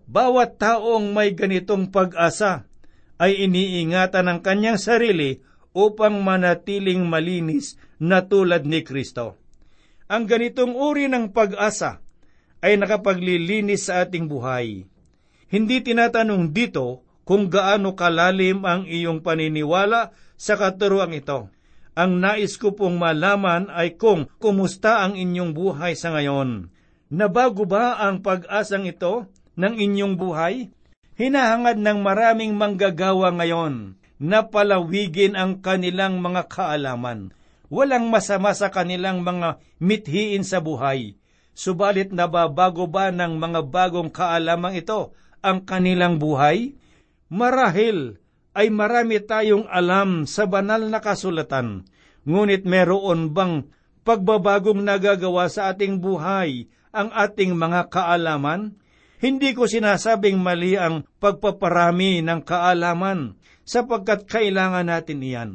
Bawat 0.06 0.62
taong 0.62 1.10
may 1.10 1.34
ganitong 1.34 1.90
pag-asa 1.90 2.62
ay 3.18 3.42
iniingatan 3.42 4.30
ng 4.30 4.38
kanyang 4.38 4.78
sarili 4.78 5.42
upang 5.74 6.22
manatiling 6.22 7.02
malinis 7.02 7.74
na 7.98 8.22
tulad 8.22 8.62
ni 8.62 8.86
Kristo. 8.86 9.34
Ang 10.06 10.30
ganitong 10.30 10.78
uri 10.78 11.10
ng 11.10 11.34
pag-asa 11.34 11.98
ay 12.62 12.78
nakapaglilinis 12.78 13.90
sa 13.90 14.06
ating 14.06 14.30
buhay. 14.30 14.86
Hindi 15.50 15.76
tinatanong 15.82 16.54
dito 16.54 17.02
kung 17.26 17.50
gaano 17.50 17.98
kalalim 17.98 18.62
ang 18.62 18.86
iyong 18.86 19.26
paniniwala 19.26 20.14
sa 20.38 20.54
katuruang 20.54 21.12
ito. 21.12 21.50
Ang 21.98 22.22
nais 22.22 22.54
ko 22.54 22.78
pong 22.78 22.94
malaman 22.94 23.74
ay 23.74 23.98
kung 23.98 24.30
kumusta 24.38 25.02
ang 25.02 25.18
inyong 25.18 25.50
buhay 25.50 25.98
sa 25.98 26.14
ngayon. 26.14 26.70
Nabago 27.10 27.66
ba 27.66 27.98
ang 27.98 28.22
pag-asang 28.22 28.86
ito 28.86 29.26
ng 29.58 29.74
inyong 29.74 30.14
buhay? 30.14 30.70
Hinahangad 31.18 31.82
ng 31.82 31.98
maraming 31.98 32.54
manggagawa 32.54 33.34
ngayon 33.34 33.98
na 34.22 34.46
palawigin 34.46 35.34
ang 35.34 35.58
kanilang 35.58 36.22
mga 36.22 36.46
kaalaman. 36.46 37.34
Walang 37.66 38.06
masama 38.06 38.54
sa 38.54 38.70
kanilang 38.70 39.26
mga 39.26 39.58
mithiin 39.82 40.46
sa 40.46 40.62
buhay. 40.62 41.18
Subalit 41.58 42.14
nababago 42.14 42.86
ba 42.86 43.10
ng 43.10 43.34
mga 43.42 43.60
bagong 43.66 44.14
kaalamang 44.14 44.78
ito 44.78 45.10
ang 45.42 45.66
kanilang 45.66 46.22
buhay? 46.22 46.78
Marahil 47.26 48.22
ay 48.58 48.74
marami 48.74 49.22
tayong 49.22 49.70
alam 49.70 50.26
sa 50.26 50.50
banal 50.50 50.82
na 50.90 50.98
kasulatan, 50.98 51.86
ngunit 52.26 52.66
meron 52.66 53.30
bang 53.30 53.70
pagbabagong 54.02 54.82
nagagawa 54.82 55.46
sa 55.46 55.70
ating 55.70 56.02
buhay 56.02 56.66
ang 56.90 57.14
ating 57.14 57.54
mga 57.54 57.86
kaalaman? 57.86 58.74
Hindi 59.22 59.54
ko 59.54 59.70
sinasabing 59.70 60.42
mali 60.42 60.74
ang 60.74 61.06
pagpaparami 61.22 62.18
ng 62.26 62.42
kaalaman 62.42 63.38
sapagkat 63.62 64.26
kailangan 64.26 64.90
natin 64.90 65.22
iyan. 65.22 65.50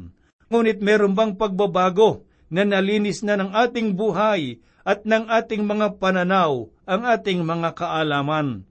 Ngunit 0.48 0.80
meron 0.80 1.12
bang 1.12 1.36
pagbabago 1.36 2.24
na 2.48 2.64
nalinis 2.64 3.20
na 3.20 3.36
ng 3.36 3.52
ating 3.52 4.00
buhay 4.00 4.64
at 4.84 5.04
ng 5.04 5.28
ating 5.28 5.64
mga 5.64 6.00
pananaw 6.00 6.72
ang 6.88 7.02
ating 7.04 7.44
mga 7.44 7.76
kaalaman? 7.76 8.64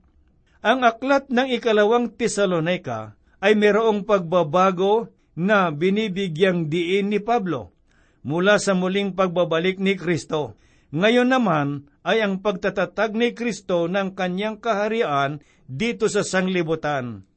Ang 0.64 0.80
aklat 0.82 1.30
ng 1.30 1.54
ikalawang 1.54 2.10
Tesalonika 2.10 3.14
ay 3.44 3.52
mayroong 3.52 4.08
pagbabago 4.08 5.12
na 5.36 5.68
binibigyang 5.68 6.72
diin 6.72 7.12
ni 7.12 7.20
Pablo 7.20 7.76
mula 8.24 8.56
sa 8.56 8.72
muling 8.72 9.12
pagbabalik 9.12 9.76
ni 9.76 10.00
Kristo. 10.00 10.56
Ngayon 10.96 11.28
naman 11.28 11.92
ay 12.00 12.24
ang 12.24 12.40
pagtatatag 12.40 13.12
ni 13.12 13.36
Kristo 13.36 13.84
ng 13.84 14.16
kanyang 14.16 14.56
kaharian 14.56 15.44
dito 15.68 16.08
sa 16.08 16.24
sanglibutan. 16.24 17.28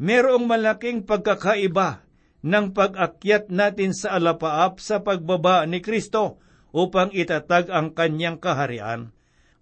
Merong 0.00 0.48
malaking 0.48 1.04
pagkakaiba 1.04 2.08
ng 2.40 2.72
pag-akyat 2.72 3.52
natin 3.52 3.92
sa 3.92 4.16
alapaap 4.16 4.80
sa 4.80 5.04
pagbaba 5.04 5.68
ni 5.68 5.84
Kristo 5.84 6.40
upang 6.72 7.12
itatag 7.12 7.68
ang 7.68 7.92
kanyang 7.92 8.40
kaharian. 8.40 9.12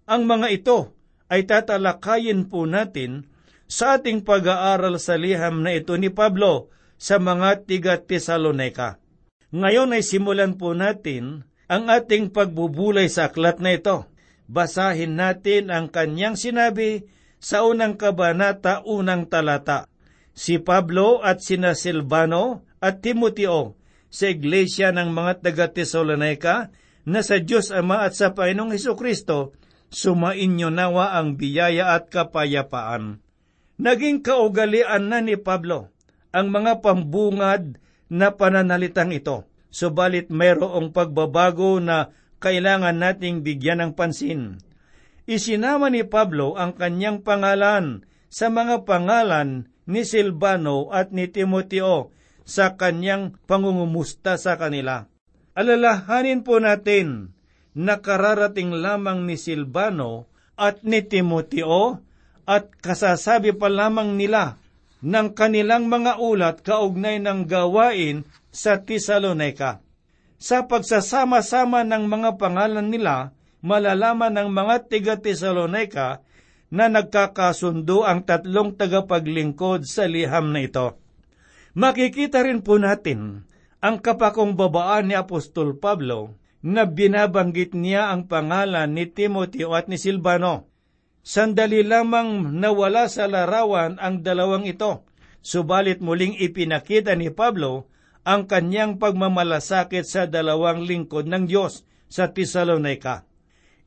Ang 0.07 0.21
mga 0.31 0.47
ito 0.47 0.95
ay 1.27 1.43
tatalakayin 1.43 2.47
po 2.47 2.63
natin 2.63 3.27
sa 3.69 4.01
ating 4.01 4.25
pag-aaral 4.25 4.97
sa 4.97 5.13
liham 5.13 5.61
na 5.61 5.77
ito 5.77 5.93
ni 5.93 6.09
Pablo 6.09 6.73
sa 6.97 7.21
mga 7.21 7.69
tiga 7.69 8.01
Tesalonika. 8.01 8.97
Ngayon 9.53 9.93
ay 9.93 10.01
simulan 10.01 10.57
po 10.57 10.73
natin 10.73 11.45
ang 11.69 11.85
ating 11.85 12.33
pagbubulay 12.33 13.05
sa 13.13 13.29
aklat 13.29 13.61
na 13.61 13.77
ito. 13.77 14.09
Basahin 14.49 15.13
natin 15.13 15.69
ang 15.69 15.93
kanyang 15.93 16.33
sinabi 16.33 17.05
sa 17.37 17.61
unang 17.61 17.93
kabanata, 17.93 18.81
unang 18.89 19.29
talata. 19.29 19.85
Si 20.33 20.57
Pablo 20.57 21.21
at 21.21 21.45
sina 21.45 21.77
Silvano 21.77 22.65
at 22.81 23.05
Timoteo 23.05 23.77
sa 24.09 24.25
iglesia 24.33 24.89
ng 24.89 25.13
mga 25.13 25.45
taga 25.45 25.69
Tesalonika 25.69 26.73
na 27.05 27.21
sa 27.21 27.37
Diyos 27.37 27.69
Ama 27.69 28.09
at 28.09 28.17
sa 28.17 28.33
Panginoong 28.33 28.73
Heso 28.73 28.97
Kristo 28.97 29.53
sumainyo 29.93 30.73
nawa 30.73 31.13
ang 31.17 31.37
biyaya 31.37 31.93
at 31.93 32.09
kapayapaan. 32.09 33.21
Naging 33.79 34.19
kaugalian 34.19 35.07
na 35.07 35.23
ni 35.23 35.39
Pablo 35.39 35.87
ang 36.35 36.51
mga 36.51 36.83
pambungad 36.83 37.79
na 38.11 38.35
pananalitang 38.35 39.15
ito, 39.15 39.47
subalit 39.71 40.27
mayroong 40.27 40.91
pagbabago 40.91 41.79
na 41.79 42.11
kailangan 42.43 42.99
nating 42.99 43.39
bigyan 43.39 43.79
ng 43.79 43.91
pansin. 43.95 44.59
Isinama 45.23 45.87
ni 45.87 46.03
Pablo 46.03 46.59
ang 46.59 46.75
kanyang 46.75 47.23
pangalan 47.23 48.03
sa 48.27 48.51
mga 48.51 48.83
pangalan 48.83 49.71
ni 49.87 50.03
Silvano 50.03 50.91
at 50.91 51.15
ni 51.15 51.31
Timoteo 51.31 52.11
sa 52.43 52.75
kanyang 52.75 53.39
pangungumusta 53.47 54.35
sa 54.35 54.59
kanila. 54.59 55.07
Alalahanin 55.55 56.43
po 56.43 56.59
natin 56.59 57.31
nakararating 57.79 58.75
lamang 58.75 59.23
ni 59.23 59.39
Silvano 59.39 60.27
at 60.59 60.83
ni 60.83 60.99
Timoteo 61.05 62.03
at 62.49 62.73
kasasabi 62.81 63.53
pa 63.53 63.69
lamang 63.69 64.17
nila 64.17 64.57
ng 65.05 65.37
kanilang 65.37 65.85
mga 65.85 66.17
ulat 66.17 66.65
kaugnay 66.65 67.21
ng 67.21 67.45
gawain 67.45 68.25
sa 68.49 68.81
Tesalonika. 68.81 69.85
Sa 70.41 70.65
pagsasama-sama 70.65 71.85
ng 71.85 72.09
mga 72.09 72.41
pangalan 72.41 72.89
nila, 72.89 73.37
malalaman 73.61 74.33
ng 74.33 74.49
mga 74.49 74.75
tiga 74.89 75.15
Tesalonika 75.21 76.25
na 76.73 76.89
nagkakasundo 76.89 78.01
ang 78.01 78.25
tatlong 78.25 78.73
tagapaglingkod 78.73 79.85
sa 79.85 80.09
liham 80.09 80.49
na 80.49 80.65
ito. 80.65 80.97
Makikita 81.77 82.41
rin 82.41 82.65
po 82.65 82.81
natin 82.81 83.45
ang 83.77 84.01
kapakong 84.01 84.57
babaan 84.57 85.11
ni 85.11 85.15
Apostol 85.15 85.77
Pablo 85.77 86.33
na 86.65 86.83
binabanggit 86.89 87.77
niya 87.77 88.11
ang 88.11 88.25
pangalan 88.27 88.89
ni 88.91 89.07
Timoteo 89.07 89.77
at 89.77 89.87
ni 89.87 89.95
Silvano. 89.95 90.68
Sandali 91.21 91.83
lamang 91.85 92.55
nawala 92.55 93.11
sa 93.11 93.27
larawan 93.27 93.99
ang 93.99 94.23
dalawang 94.23 94.65
ito, 94.65 95.05
subalit 95.43 95.99
muling 95.99 96.39
ipinakita 96.39 97.13
ni 97.13 97.29
Pablo 97.29 97.91
ang 98.23 98.47
kanyang 98.47 98.97
pagmamalasakit 98.97 100.05
sa 100.07 100.25
dalawang 100.25 100.83
lingkod 100.87 101.27
ng 101.27 101.45
Diyos 101.47 101.83
sa 102.09 102.31
Tesalonika. 102.31 103.27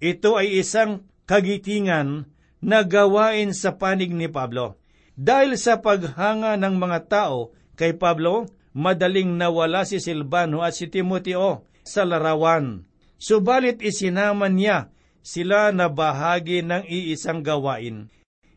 Ito 0.02 0.38
ay 0.38 0.62
isang 0.62 1.06
kagitingan 1.26 2.26
na 2.62 2.86
gawain 2.86 3.50
sa 3.56 3.74
panig 3.74 4.14
ni 4.14 4.30
Pablo. 4.30 4.78
Dahil 5.18 5.58
sa 5.58 5.82
paghanga 5.82 6.56
ng 6.56 6.74
mga 6.78 6.98
tao 7.10 7.52
kay 7.76 7.98
Pablo, 7.98 8.48
madaling 8.72 9.36
nawala 9.36 9.84
si 9.84 10.00
Silvano 10.00 10.64
at 10.64 10.72
si 10.78 10.88
Timoteo 10.88 11.66
sa 11.84 12.06
larawan. 12.06 12.86
Subalit 13.18 13.82
isinama 13.82 14.48
niya 14.48 14.90
sila 15.22 15.70
na 15.70 15.86
bahagi 15.86 16.60
ng 16.66 16.84
iisang 16.86 17.40
gawain. 17.40 18.10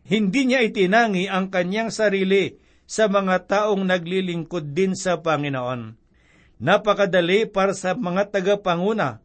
Hindi 0.05 0.49
niya 0.49 0.61
itinangi 0.65 1.25
ang 1.29 1.49
kanyang 1.49 1.89
sarili 1.89 2.57
sa 2.85 3.09
mga 3.09 3.49
taong 3.49 3.85
naglilingkod 3.85 4.73
din 4.77 4.93
sa 4.93 5.17
Panginoon. 5.21 5.97
Napakadali 6.61 7.49
para 7.49 7.73
sa 7.73 7.97
mga 7.97 8.29
tagapanguna 8.29 9.21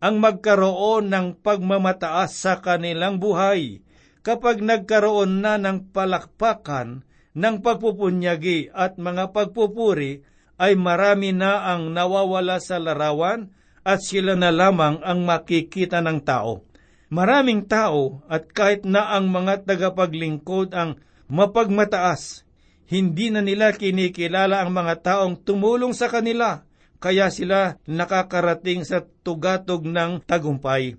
ang 0.00 0.16
magkaroon 0.16 1.12
ng 1.12 1.26
pagmamataas 1.42 2.38
sa 2.38 2.62
kanilang 2.62 3.20
buhay 3.20 3.84
kapag 4.24 4.64
nagkaroon 4.64 5.44
na 5.44 5.60
ng 5.60 5.92
palakpakan 5.92 7.04
ng 7.36 7.56
pagpupunyagi 7.60 8.72
at 8.72 8.96
mga 8.96 9.34
pagpupuri 9.34 10.24
ay 10.60 10.76
marami 10.76 11.32
na 11.36 11.72
ang 11.72 11.92
nawawala 11.92 12.60
sa 12.60 12.80
larawan 12.80 13.52
at 13.80 14.00
sila 14.04 14.36
na 14.36 14.52
lamang 14.52 15.00
ang 15.00 15.24
makikita 15.24 16.04
ng 16.04 16.20
tao. 16.20 16.69
Maraming 17.10 17.66
tao 17.66 18.22
at 18.30 18.54
kahit 18.54 18.86
na 18.86 19.10
ang 19.10 19.34
mga 19.34 19.66
tagapaglingkod 19.66 20.70
ang 20.70 21.02
mapagmataas, 21.26 22.46
hindi 22.86 23.34
na 23.34 23.42
nila 23.42 23.74
kinikilala 23.74 24.62
ang 24.62 24.70
mga 24.70 24.94
taong 25.02 25.42
tumulong 25.42 25.90
sa 25.90 26.06
kanila, 26.06 26.62
kaya 27.02 27.26
sila 27.34 27.82
nakakarating 27.82 28.86
sa 28.86 29.02
tugatog 29.02 29.90
ng 29.90 30.22
tagumpay. 30.22 30.94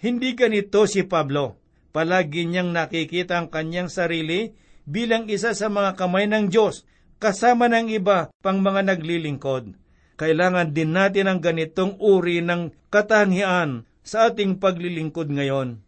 Hindi 0.00 0.32
ganito 0.32 0.88
si 0.88 1.04
Pablo. 1.04 1.60
Palagi 1.92 2.48
niyang 2.48 2.72
nakikita 2.72 3.36
ang 3.36 3.52
kanyang 3.52 3.92
sarili 3.92 4.56
bilang 4.88 5.28
isa 5.28 5.52
sa 5.52 5.68
mga 5.68 6.00
kamay 6.00 6.32
ng 6.32 6.48
Diyos 6.48 6.88
kasama 7.20 7.68
ng 7.68 7.92
iba 7.92 8.32
pang 8.40 8.64
mga 8.64 8.88
naglilingkod. 8.88 9.76
Kailangan 10.16 10.72
din 10.72 10.96
natin 10.96 11.28
ang 11.28 11.44
ganitong 11.44 12.00
uri 12.00 12.40
ng 12.40 12.72
katangian 12.88 13.84
sa 14.02 14.30
ating 14.30 14.58
paglilingkod 14.58 15.30
ngayon. 15.30 15.82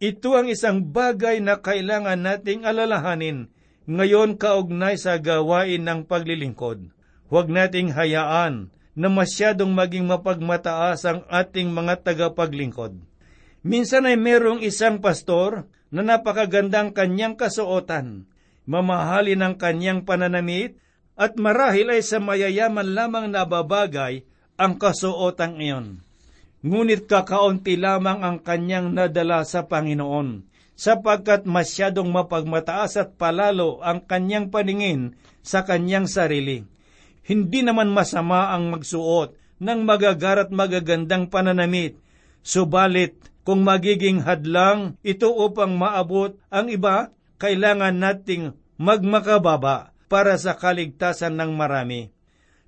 Ito 0.00 0.32
ang 0.32 0.48
isang 0.48 0.90
bagay 0.90 1.44
na 1.44 1.60
kailangan 1.60 2.20
nating 2.24 2.64
alalahanin 2.64 3.52
ngayon 3.84 4.40
kaugnay 4.40 4.96
sa 4.96 5.20
gawain 5.20 5.84
ng 5.84 6.08
paglilingkod. 6.08 6.88
Huwag 7.28 7.46
nating 7.52 7.92
hayaan 7.92 8.72
na 8.96 9.08
masyadong 9.12 9.70
maging 9.70 10.08
mapagmataas 10.08 11.04
ang 11.06 11.20
ating 11.28 11.70
mga 11.70 12.02
tagapaglingkod. 12.02 12.96
Minsan 13.60 14.08
ay 14.08 14.16
merong 14.16 14.64
isang 14.64 15.04
pastor 15.04 15.68
na 15.92 16.00
napakagandang 16.00 16.96
kanyang 16.96 17.36
kasuotan, 17.36 18.24
mamahalin 18.64 19.42
ang 19.44 19.54
kanyang 19.60 20.08
pananamit, 20.08 20.80
at 21.18 21.36
marahil 21.36 21.92
ay 21.92 22.00
sa 22.00 22.16
mayayaman 22.16 22.96
lamang 22.96 23.28
na 23.28 23.44
babagay 23.44 24.24
ang 24.56 24.80
kasuotan 24.80 25.60
iyon. 25.60 26.00
Ngunit 26.60 27.08
kakaunti 27.08 27.80
lamang 27.80 28.20
ang 28.20 28.38
kanyang 28.44 28.92
nadala 28.92 29.48
sa 29.48 29.64
Panginoon, 29.64 30.44
sapagkat 30.76 31.48
masyadong 31.48 32.12
mapagmataas 32.12 33.00
at 33.00 33.16
palalo 33.16 33.80
ang 33.80 34.04
kanyang 34.04 34.52
paningin 34.52 35.16
sa 35.40 35.64
kanyang 35.64 36.04
sarili. 36.04 36.68
Hindi 37.24 37.64
naman 37.64 37.88
masama 37.88 38.52
ang 38.52 38.76
magsuot 38.76 39.36
ng 39.60 39.80
magagarat 39.88 40.52
magagandang 40.52 41.32
pananamit, 41.32 41.96
subalit 42.44 43.16
kung 43.44 43.64
magiging 43.64 44.20
hadlang 44.20 45.00
ito 45.00 45.32
upang 45.32 45.80
maabot 45.80 46.36
ang 46.52 46.68
iba, 46.68 47.08
kailangan 47.40 47.96
nating 47.96 48.52
magmakababa 48.76 49.96
para 50.12 50.36
sa 50.36 50.60
kaligtasan 50.60 51.40
ng 51.40 51.56
marami. 51.56 52.12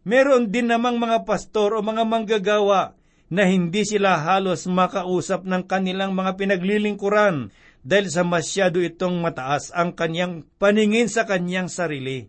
Meron 0.05 0.49
din 0.49 0.73
namang 0.73 0.97
mga 0.97 1.29
pastor 1.29 1.77
o 1.77 1.85
mga 1.85 2.09
manggagawa 2.09 2.97
na 3.33 3.49
hindi 3.49 3.88
sila 3.88 4.21
halos 4.21 4.68
makausap 4.68 5.49
ng 5.49 5.64
kanilang 5.64 6.12
mga 6.12 6.37
pinaglilingkuran 6.37 7.49
dahil 7.81 8.07
sa 8.12 8.29
masyado 8.29 8.77
itong 8.85 9.25
mataas 9.25 9.73
ang 9.73 9.97
kanyang 9.97 10.45
paningin 10.61 11.09
sa 11.09 11.25
kanyang 11.25 11.73
sarili. 11.73 12.29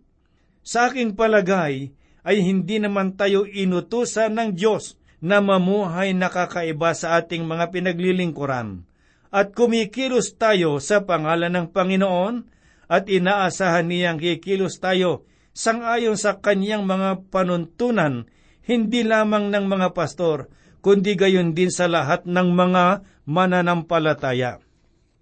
Sa 0.64 0.88
aking 0.88 1.20
palagay 1.20 1.92
ay 2.24 2.38
hindi 2.40 2.80
naman 2.80 3.20
tayo 3.20 3.44
inutusan 3.44 4.32
ng 4.32 4.56
Diyos 4.56 4.96
na 5.20 5.44
mamuhay 5.44 6.16
nakakaiba 6.16 6.96
sa 6.96 7.20
ating 7.20 7.44
mga 7.44 7.76
pinaglilingkuran 7.76 8.88
at 9.28 9.52
kumikilos 9.52 10.40
tayo 10.40 10.80
sa 10.80 11.04
pangalan 11.04 11.52
ng 11.52 11.68
Panginoon 11.76 12.48
at 12.88 13.12
inaasahan 13.12 13.92
niyang 13.92 14.24
kikilos 14.24 14.80
tayo 14.80 15.28
sangayon 15.52 16.16
sa 16.16 16.40
kanyang 16.40 16.88
mga 16.88 17.28
panuntunan, 17.28 18.30
hindi 18.64 19.04
lamang 19.04 19.52
ng 19.52 19.66
mga 19.68 19.92
pastor, 19.92 20.48
kundi 20.84 21.16
gayon 21.16 21.56
din 21.56 21.72
sa 21.72 21.88
lahat 21.88 22.28
ng 22.28 22.52
mga 22.52 23.08
mananampalataya. 23.24 24.60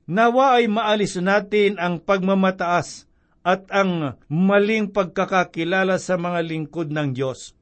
Nawa 0.10 0.58
ay 0.58 0.66
maalis 0.66 1.22
natin 1.22 1.78
ang 1.78 2.02
pagmamataas 2.02 3.06
at 3.46 3.70
ang 3.70 4.18
maling 4.26 4.90
pagkakakilala 4.90 6.02
sa 6.02 6.18
mga 6.18 6.42
lingkod 6.42 6.90
ng 6.90 7.14
Diyos. 7.14 7.54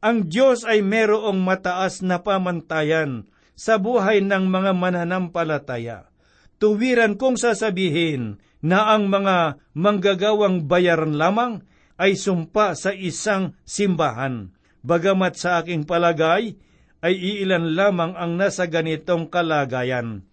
Ang 0.00 0.32
Diyos 0.32 0.64
ay 0.64 0.80
merong 0.80 1.36
mataas 1.44 2.00
na 2.00 2.24
pamantayan 2.24 3.28
sa 3.52 3.76
buhay 3.76 4.24
ng 4.24 4.48
mga 4.48 4.72
mananampalataya. 4.76 6.08
Tuwiran 6.56 7.20
kong 7.20 7.36
sasabihin 7.36 8.40
na 8.64 8.96
ang 8.96 9.12
mga 9.12 9.60
manggagawang 9.76 10.64
bayaran 10.64 11.16
lamang 11.20 11.64
ay 12.00 12.16
sumpa 12.16 12.76
sa 12.76 12.92
isang 12.92 13.56
simbahan. 13.64 14.52
Bagamat 14.84 15.36
sa 15.36 15.60
aking 15.60 15.88
palagay, 15.88 16.56
ay 17.04 17.14
iilan 17.16 17.76
lamang 17.76 18.16
ang 18.16 18.40
nasa 18.40 18.64
ganitong 18.68 19.28
kalagayan. 19.28 20.24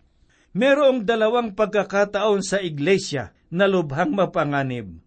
Merong 0.53 1.03
dalawang 1.03 1.57
pagkakataon 1.57 2.45
sa 2.45 2.61
iglesia 2.61 3.33
na 3.49 3.65
lubhang 3.65 4.13
mapanganib. 4.13 5.01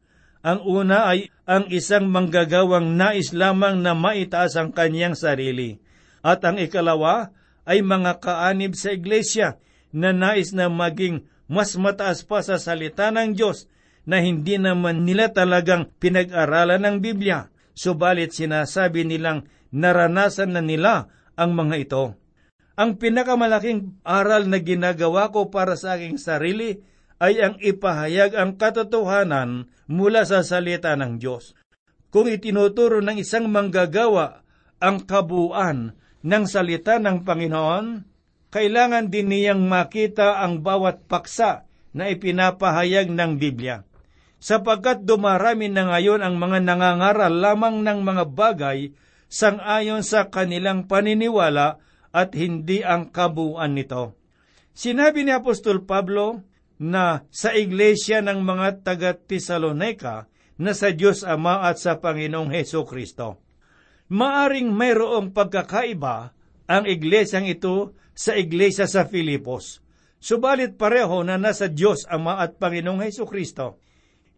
Ang 0.47 0.61
una 0.63 1.11
ay 1.11 1.31
ang 1.47 1.71
isang 1.71 2.11
manggagawang 2.11 2.95
nais 2.99 3.31
lamang 3.35 3.83
na 3.83 3.95
maitaas 3.95 4.55
ang 4.59 4.75
kanyang 4.75 5.15
sarili. 5.15 5.79
At 6.23 6.43
ang 6.43 6.59
ikalawa 6.59 7.31
ay 7.67 7.83
mga 7.83 8.23
kaanib 8.23 8.75
sa 8.79 8.95
iglesia 8.95 9.59
na 9.91 10.11
nais 10.15 10.55
na 10.55 10.71
maging 10.71 11.27
mas 11.47 11.75
mataas 11.79 12.27
pa 12.27 12.43
sa 12.43 12.59
salita 12.59 13.11
ng 13.15 13.35
Diyos 13.35 13.71
na 14.07 14.23
hindi 14.23 14.59
naman 14.59 15.03
nila 15.03 15.35
talagang 15.35 15.91
pinag-aralan 15.99 16.79
ng 16.79 16.97
Biblia, 17.03 17.51
subalit 17.75 18.35
sinasabi 18.35 19.03
nilang 19.03 19.51
naranasan 19.75 20.55
na 20.55 20.63
nila 20.63 21.11
ang 21.37 21.53
mga 21.53 21.77
ito. 21.77 22.05
Ang 22.77 23.01
pinakamalaking 23.01 24.01
aral 24.05 24.49
na 24.49 24.61
ginagawa 24.61 25.33
ko 25.33 25.49
para 25.49 25.77
sa 25.81 25.97
aking 25.97 26.21
sarili 26.21 26.81
ay 27.17 27.41
ang 27.41 27.57
ipahayag 27.57 28.37
ang 28.37 28.61
katotohanan 28.61 29.73
mula 29.89 30.29
sa 30.29 30.45
salita 30.45 30.93
ng 30.93 31.17
Diyos. 31.17 31.57
Kung 32.13 32.29
itinuturo 32.29 33.01
ng 33.01 33.17
isang 33.17 33.49
manggagawa 33.49 34.45
ang 34.77 35.05
kabuuan 35.09 35.97
ng 36.21 36.45
salita 36.45 37.01
ng 37.01 37.25
Panginoon, 37.25 37.87
kailangan 38.53 39.09
din 39.09 39.33
niyang 39.33 39.65
makita 39.65 40.45
ang 40.45 40.61
bawat 40.61 41.09
paksa 41.09 41.65
na 41.97 42.13
ipinapahayag 42.13 43.09
ng 43.09 43.41
Biblia. 43.41 43.85
Sapagkat 44.37 45.09
dumarami 45.09 45.73
na 45.73 45.89
ngayon 45.97 46.21
ang 46.21 46.37
mga 46.37 46.61
nangangaral 46.61 47.33
lamang 47.33 47.81
ng 47.81 47.99
mga 48.05 48.25
bagay 48.37 48.93
sangayon 49.27 50.03
sa 50.07 50.31
kanilang 50.31 50.87
paniniwala 50.87 51.83
at 52.15 52.33
hindi 52.33 52.81
ang 52.81 53.13
kabuuan 53.13 53.77
nito. 53.77 54.17
Sinabi 54.77 55.25
ni 55.25 55.33
Apostol 55.33 55.85
Pablo 55.85 56.45
na 56.77 57.25
sa 57.33 57.57
iglesia 57.57 58.21
ng 58.21 58.45
mga 58.45 58.85
taga 58.85 59.17
Tesalonika 59.17 60.29
na 60.57 60.73
sa 60.73 60.93
Diyos 60.93 61.25
Ama 61.25 61.69
at 61.69 61.81
sa 61.81 62.01
Panginoong 62.01 62.53
Heso 62.53 62.85
Kristo. 62.85 63.41
Maaring 64.13 64.73
mayroong 64.73 65.33
pagkakaiba 65.33 66.33
ang 66.69 66.85
iglesyang 66.85 67.49
ito 67.49 67.97
sa 68.17 68.37
iglesia 68.37 68.89
sa 68.89 69.05
Filipos. 69.05 69.85
Subalit 70.17 70.81
pareho 70.81 71.21
na 71.25 71.37
nasa 71.37 71.69
Diyos 71.69 72.09
Ama 72.09 72.41
at 72.41 72.57
Panginoong 72.57 73.05
Heso 73.05 73.29
Kristo. 73.29 73.81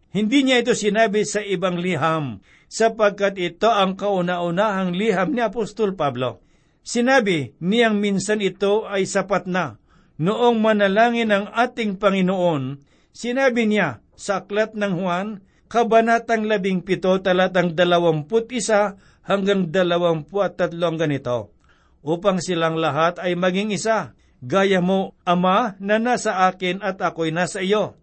Hindi 0.09 0.41
niya 0.41 0.65
ito 0.65 0.73
sinabi 0.73 1.21
sa 1.25 1.41
ibang 1.45 1.77
liham, 1.77 2.41
sapagkat 2.65 3.37
ito 3.37 3.69
ang 3.69 3.93
kauna-unahang 3.93 4.97
liham 4.97 5.33
ni 5.33 5.41
Apostol 5.45 5.93
Pablo. 5.93 6.41
Sinabi 6.81 7.53
niyang 7.61 8.01
minsan 8.01 8.41
ito 8.41 8.89
ay 8.89 9.05
sapat 9.05 9.45
na. 9.45 9.77
Noong 10.19 10.59
manalangin 10.59 11.31
ng 11.31 11.45
ating 11.53 12.01
Panginoon, 12.01 12.81
sinabi 13.13 13.69
niya 13.69 14.01
sa 14.17 14.43
aklat 14.43 14.75
ng 14.75 14.93
Juan, 14.97 15.29
Kabanatang 15.69 16.49
labing 16.49 16.81
pito 16.81 17.13
talatang 17.21 17.77
dalawamput 17.77 18.49
isa 18.57 18.97
hanggang 19.21 19.69
dalawampu 19.69 20.41
at 20.41 20.57
tatlong 20.57 20.97
ganito 20.97 21.53
upang 22.01 22.39
silang 22.39 22.79
lahat 22.79 23.19
ay 23.19 23.35
maging 23.35 23.75
isa, 23.75 24.15
gaya 24.39 24.79
mo, 24.79 25.13
Ama, 25.27 25.75
na 25.77 25.99
nasa 25.99 26.47
akin 26.47 26.79
at 26.81 26.99
ako'y 26.99 27.29
nasa 27.29 27.61
iyo. 27.61 27.99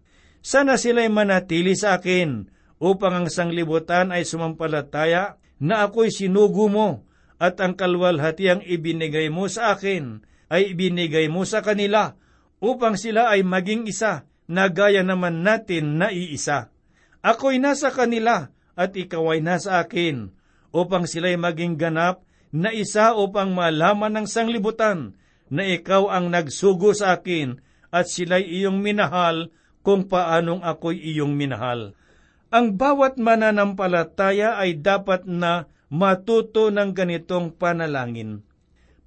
Sana 0.47 0.79
sila'y 0.79 1.11
manatili 1.11 1.75
sa 1.75 1.99
akin, 1.99 2.47
upang 2.79 3.19
ang 3.19 3.27
sanglibutan 3.27 4.15
ay 4.15 4.23
sumampalataya 4.23 5.35
na 5.59 5.83
ako'y 5.83 6.07
sinugo 6.07 6.71
mo, 6.71 7.03
at 7.35 7.59
ang 7.59 7.75
kalwalhatiang 7.75 8.63
ibinigay 8.63 9.27
mo 9.27 9.51
sa 9.51 9.75
akin 9.75 10.23
ay 10.47 10.71
ibinigay 10.71 11.27
mo 11.27 11.43
sa 11.43 11.59
kanila, 11.59 12.15
upang 12.63 12.95
sila 12.95 13.27
ay 13.27 13.43
maging 13.43 13.91
isa, 13.91 14.23
na 14.47 14.71
gaya 14.71 15.03
naman 15.03 15.43
natin 15.43 15.99
na 15.99 16.15
iisa. 16.15 16.71
Ako'y 17.19 17.59
nasa 17.59 17.91
kanila, 17.91 18.47
at 18.79 18.95
ikaw 18.95 19.35
ay 19.35 19.43
nasa 19.43 19.83
akin, 19.83 20.31
upang 20.71 21.11
sila'y 21.11 21.35
maging 21.35 21.75
ganap 21.75 22.23
na 22.55 22.71
isa 22.71 23.11
upang 23.19 23.51
malaman 23.51 24.23
ng 24.23 24.27
sanglibutan 24.31 25.11
na 25.51 25.67
ikaw 25.67 26.07
ang 26.07 26.31
nagsugo 26.31 26.95
sa 26.95 27.19
akin 27.19 27.59
at 27.91 28.07
sila'y 28.07 28.63
iyong 28.63 28.79
minahal 28.79 29.51
kung 29.87 30.11
paanong 30.11 30.67
ako'y 30.67 30.99
iyong 30.99 31.31
minahal. 31.31 31.95
Ang 32.51 32.75
bawat 32.75 33.15
mananampalataya 33.15 34.59
ay 34.59 34.83
dapat 34.83 35.23
na 35.23 35.71
matuto 35.87 36.67
ng 36.75 36.91
ganitong 36.91 37.55
panalangin. 37.55 38.43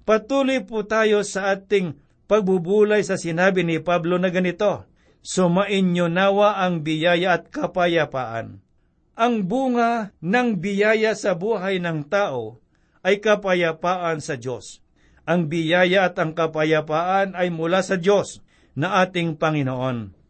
Patuloy 0.09 0.65
po 0.65 0.81
tayo 0.81 1.21
sa 1.21 1.53
ating 1.53 2.01
pagbubulay 2.25 3.05
sa 3.05 3.13
sinabi 3.13 3.61
ni 3.61 3.77
Pablo 3.77 4.17
na 4.17 4.33
ganito, 4.33 4.89
Sumain 5.21 5.93
nyo 5.93 6.09
nawa 6.09 6.57
ang 6.57 6.81
biyaya 6.81 7.37
at 7.37 7.53
kapayapaan. 7.53 8.57
Ang 9.13 9.45
bunga 9.45 10.09
ng 10.17 10.57
biyaya 10.57 11.13
sa 11.13 11.37
buhay 11.37 11.77
ng 11.77 12.09
tao 12.09 12.57
ay 13.05 13.21
kapayapaan 13.21 14.17
sa 14.17 14.33
Diyos. 14.33 14.81
Ang 15.29 15.45
biyaya 15.45 16.09
at 16.09 16.17
ang 16.17 16.33
kapayapaan 16.33 17.37
ay 17.37 17.53
mula 17.53 17.85
sa 17.85 18.01
Diyos 18.01 18.41
na 18.73 19.05
ating 19.05 19.37
Panginoon. 19.37 20.20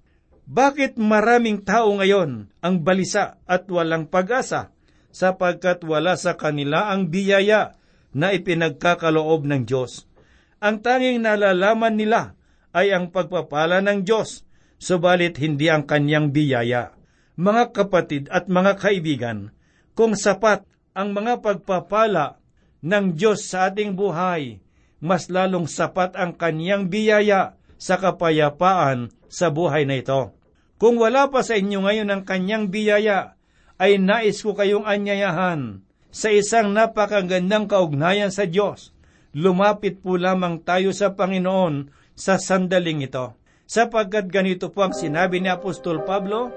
Bakit 0.51 0.99
maraming 0.99 1.63
tao 1.63 1.95
ngayon 1.95 2.51
ang 2.59 2.83
balisa 2.83 3.39
at 3.47 3.71
walang 3.71 4.11
pag-asa 4.11 4.75
sapagkat 5.07 5.79
wala 5.87 6.19
sa 6.19 6.35
kanila 6.35 6.91
ang 6.91 7.07
biyaya 7.07 7.79
na 8.11 8.35
ipinagkakaloob 8.35 9.47
ng 9.47 9.63
Diyos? 9.63 10.11
Ang 10.59 10.83
tanging 10.83 11.23
nalalaman 11.23 11.95
nila 11.95 12.35
ay 12.75 12.91
ang 12.91 13.15
pagpapala 13.15 13.79
ng 13.79 14.03
Diyos, 14.03 14.43
subalit 14.75 15.39
hindi 15.39 15.71
ang 15.71 15.87
kanyang 15.87 16.35
biyaya. 16.35 16.99
Mga 17.39 17.71
kapatid 17.71 18.27
at 18.27 18.51
mga 18.51 18.75
kaibigan, 18.75 19.55
kung 19.95 20.19
sapat 20.19 20.67
ang 20.91 21.15
mga 21.15 21.39
pagpapala 21.39 22.43
ng 22.83 23.15
Diyos 23.15 23.47
sa 23.47 23.71
ating 23.71 23.95
buhay, 23.95 24.59
mas 24.99 25.31
lalong 25.31 25.71
sapat 25.71 26.11
ang 26.19 26.35
kanyang 26.35 26.91
biyaya 26.91 27.55
sa 27.79 27.95
kapayapaan 27.95 29.15
sa 29.31 29.47
buhay 29.47 29.87
na 29.87 29.95
ito. 29.95 30.40
Kung 30.81 30.97
wala 30.97 31.29
pa 31.29 31.45
sa 31.45 31.53
inyo 31.53 31.85
ngayon 31.85 32.09
ang 32.09 32.23
kanyang 32.25 32.73
biyaya, 32.73 33.37
ay 33.77 34.01
nais 34.01 34.41
ko 34.41 34.57
kayong 34.57 34.89
anyayahan 34.89 35.85
sa 36.09 36.33
isang 36.33 36.73
napakagandang 36.73 37.69
kaugnayan 37.69 38.33
sa 38.33 38.49
Diyos. 38.49 38.89
Lumapit 39.37 40.01
po 40.01 40.17
lamang 40.17 40.65
tayo 40.65 40.89
sa 40.89 41.13
Panginoon 41.13 41.93
sa 42.17 42.41
sandaling 42.41 43.05
ito. 43.05 43.37
Sapagkat 43.69 44.25
ganito 44.33 44.73
po 44.73 44.81
ang 44.81 44.97
sinabi 44.97 45.37
ni 45.37 45.53
Apostol 45.53 46.01
Pablo 46.01 46.49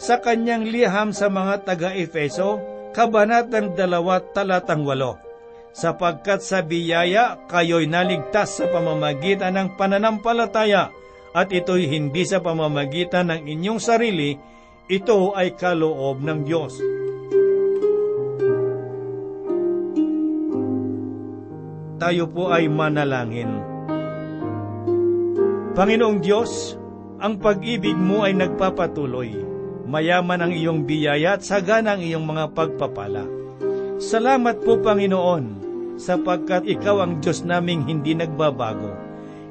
sa 0.00 0.24
kanyang 0.24 0.72
liham 0.72 1.12
sa 1.12 1.28
mga 1.28 1.68
taga-Efeso, 1.68 2.56
Kabanatang 2.96 3.76
2, 3.76 4.32
talatang 4.32 4.88
8. 4.88 5.76
Sapagkat 5.76 6.40
sa 6.40 6.64
biyaya 6.64 7.44
kayo'y 7.44 7.84
naligtas 7.92 8.56
sa 8.56 8.72
pamamagitan 8.72 9.52
ng 9.52 9.76
pananampalataya 9.76 10.88
at 11.36 11.52
ito'y 11.52 11.84
hindi 11.84 12.24
sa 12.24 12.40
pamamagitan 12.40 13.28
ng 13.28 13.44
inyong 13.44 13.76
sarili, 13.76 14.40
ito 14.88 15.36
ay 15.36 15.52
kaloob 15.52 16.24
ng 16.24 16.40
Diyos. 16.48 16.80
Tayo 22.00 22.24
po 22.32 22.48
ay 22.48 22.72
manalangin. 22.72 23.52
Panginoong 25.76 26.24
Diyos, 26.24 26.80
ang 27.20 27.36
pag-ibig 27.36 27.96
mo 27.96 28.24
ay 28.24 28.32
nagpapatuloy. 28.32 29.36
Mayaman 29.84 30.40
ang 30.40 30.52
iyong 30.56 30.88
biyaya 30.88 31.36
at 31.36 31.44
sagana 31.44 32.00
ang 32.00 32.02
iyong 32.04 32.24
mga 32.24 32.56
pagpapala. 32.56 33.28
Salamat 34.00 34.64
po 34.64 34.80
Panginoon, 34.80 35.44
sapagkat 36.00 36.64
ikaw 36.64 37.04
ang 37.04 37.20
Diyos 37.20 37.44
naming 37.44 37.84
hindi 37.84 38.16
nagbabago. 38.16 39.05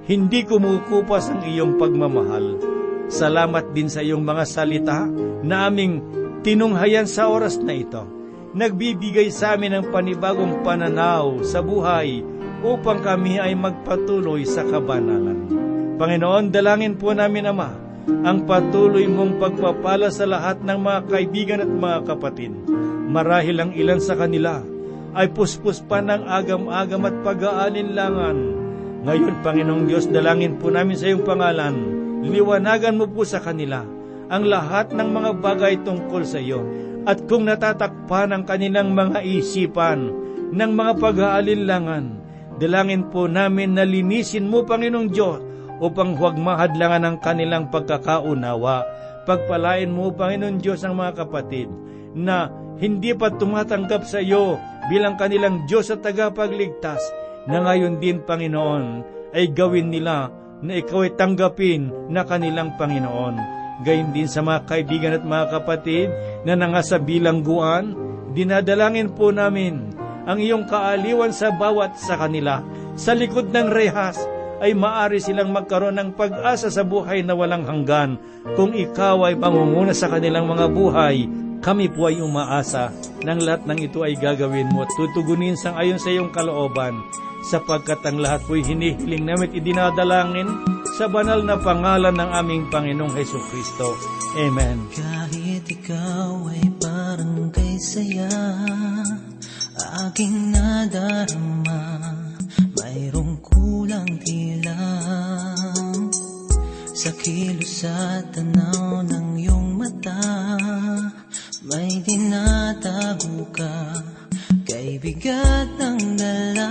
Hindi 0.06 0.46
kumukupas 0.46 1.34
ang 1.34 1.42
iyong 1.50 1.82
pagmamahal. 1.82 2.62
Salamat 3.10 3.74
din 3.74 3.90
sa 3.90 4.06
iyong 4.06 4.22
mga 4.22 4.46
salita 4.46 5.10
na 5.42 5.66
aming 5.66 6.02
tinunghayan 6.46 7.10
sa 7.10 7.26
oras 7.26 7.58
na 7.58 7.74
ito. 7.74 8.06
Nagbibigay 8.54 9.34
sa 9.34 9.58
amin 9.58 9.82
ng 9.82 9.86
panibagong 9.90 10.62
pananaw 10.62 11.42
sa 11.42 11.66
buhay 11.66 12.22
upang 12.62 13.02
kami 13.02 13.42
ay 13.42 13.58
magpatuloy 13.58 14.46
sa 14.46 14.62
kabanalan. 14.62 15.50
Panginoon, 15.98 16.54
dalangin 16.54 17.02
po 17.02 17.10
namin, 17.10 17.50
Ama, 17.50 17.70
ang 18.06 18.46
patuloy 18.46 19.10
mong 19.10 19.42
pagpapala 19.42 20.14
sa 20.14 20.30
lahat 20.30 20.62
ng 20.62 20.80
mga 20.86 21.00
kaibigan 21.10 21.64
at 21.66 21.72
mga 21.72 22.00
kapatid. 22.14 22.54
Marahil 23.10 23.58
ang 23.58 23.72
ilan 23.74 23.98
sa 23.98 24.14
kanila 24.14 24.62
ay 25.18 25.34
puspus 25.34 25.82
pa 25.82 25.98
ng 25.98 26.30
agam-agam 26.30 27.10
at 27.10 27.16
pag-aalinlangan. 27.26 28.65
Ngayon, 29.04 29.44
Panginoong 29.44 29.90
Diyos, 29.90 30.08
dalangin 30.08 30.56
po 30.56 30.72
namin 30.72 30.96
sa 30.96 31.12
iyong 31.12 31.28
pangalan. 31.28 31.76
Liwanagan 32.24 32.96
mo 32.96 33.10
po 33.10 33.28
sa 33.28 33.44
kanila 33.44 33.84
ang 34.30 34.48
lahat 34.50 34.90
ng 34.94 35.10
mga 35.12 35.32
bagay 35.38 35.74
tungkol 35.86 36.26
sa 36.26 36.42
iyo 36.42 36.66
at 37.06 37.22
kung 37.30 37.46
natatakpan 37.46 38.34
ang 38.34 38.44
kanilang 38.50 38.98
mga 38.98 39.22
isipan 39.22 40.10
ng 40.50 40.72
mga 40.74 40.98
pag-aalinlangan, 40.98 42.06
dalangin 42.58 43.06
po 43.14 43.30
namin 43.30 43.78
na 43.78 43.86
linisin 43.86 44.50
mo, 44.50 44.66
Panginoong 44.66 45.10
Diyos, 45.14 45.42
upang 45.78 46.18
huwag 46.18 46.40
mahadlangan 46.40 47.06
ang 47.06 47.18
kanilang 47.22 47.70
pagkakaunawa. 47.70 48.88
Pagpalain 49.30 49.94
mo, 49.94 50.10
Panginoon 50.14 50.58
Diyos, 50.58 50.82
ang 50.82 50.98
mga 50.98 51.26
kapatid 51.26 51.70
na 52.18 52.50
hindi 52.82 53.14
pa 53.14 53.30
tumatanggap 53.30 54.02
sa 54.08 54.18
iyo 54.18 54.58
bilang 54.90 55.14
kanilang 55.20 55.70
Diyos 55.70 55.94
at 55.94 56.02
tagapagligtas, 56.02 57.02
na 57.46 57.62
ngayon 57.62 58.02
din, 58.02 58.22
Panginoon, 58.22 59.06
ay 59.36 59.52
gawin 59.52 59.92
nila 59.92 60.32
na 60.64 60.74
ikaw 60.80 61.06
ay 61.06 61.14
tanggapin 61.14 61.92
na 62.10 62.24
kanilang 62.26 62.74
Panginoon. 62.80 63.36
Gayun 63.84 64.16
din 64.16 64.26
sa 64.26 64.40
mga 64.40 64.66
kaibigan 64.66 65.16
at 65.20 65.24
mga 65.28 65.46
kapatid 65.52 66.08
na 66.48 66.56
nangasa 66.56 66.96
bilangguan, 66.96 67.92
dinadalangin 68.32 69.12
po 69.12 69.36
namin 69.36 69.92
ang 70.26 70.42
iyong 70.42 70.66
kaaliwan 70.66 71.36
sa 71.36 71.54
bawat 71.54 72.00
sa 72.00 72.18
kanila. 72.18 72.64
Sa 72.96 73.12
likod 73.12 73.52
ng 73.52 73.68
rehas 73.70 74.18
ay 74.64 74.72
maari 74.72 75.20
silang 75.20 75.52
magkaroon 75.52 76.00
ng 76.00 76.10
pag-asa 76.16 76.72
sa 76.72 76.82
buhay 76.88 77.22
na 77.22 77.36
walang 77.36 77.68
hanggan. 77.68 78.16
Kung 78.56 78.72
ikaw 78.72 79.28
ay 79.28 79.36
pangunguna 79.36 79.92
sa 79.92 80.08
kanilang 80.08 80.48
mga 80.48 80.72
buhay, 80.72 81.28
kami 81.66 81.90
po 81.90 82.14
ay 82.14 82.22
umaasa 82.22 82.94
ng 83.26 83.42
lahat 83.42 83.66
ng 83.66 83.80
ito 83.90 84.06
ay 84.06 84.14
gagawin 84.14 84.70
mo 84.70 84.86
at 84.86 84.92
tutugunin 84.94 85.58
sang 85.58 85.74
ayon 85.74 85.98
sa 85.98 86.14
iyong 86.14 86.30
kalooban 86.30 86.94
sapagkat 87.42 88.06
ang 88.06 88.22
lahat 88.22 88.46
po'y 88.46 88.62
hinihiling 88.62 89.26
namin 89.26 89.50
idinadalangin 89.50 90.46
sa 90.94 91.10
banal 91.10 91.42
na 91.42 91.58
pangalan 91.58 92.14
ng 92.14 92.30
aming 92.38 92.64
Panginoong 92.70 93.18
Heso 93.18 93.42
Kristo. 93.50 93.98
Amen. 94.38 94.78
Kahit 94.94 95.66
ikaw 95.66 96.54
ay 96.54 96.70
parang 96.78 97.50
kay 97.56 97.80
saya 97.80 98.28
Aking 100.06 100.52
nadarama 100.52 101.84
Mayroong 102.76 103.40
kulang 103.40 104.20
tila 104.24 104.76
Sa 106.92 107.16
kilos 107.16 107.88
at 107.88 108.36
tanaw 108.36 109.08
ng 109.08 109.40
iyong 109.40 109.80
mata 109.80 110.20
May 111.66 111.98
dinatago 111.98 113.50
ka 113.50 113.98
Kay 114.70 115.02
bigat 115.02 115.74
ng 115.82 116.14
dala. 116.14 116.70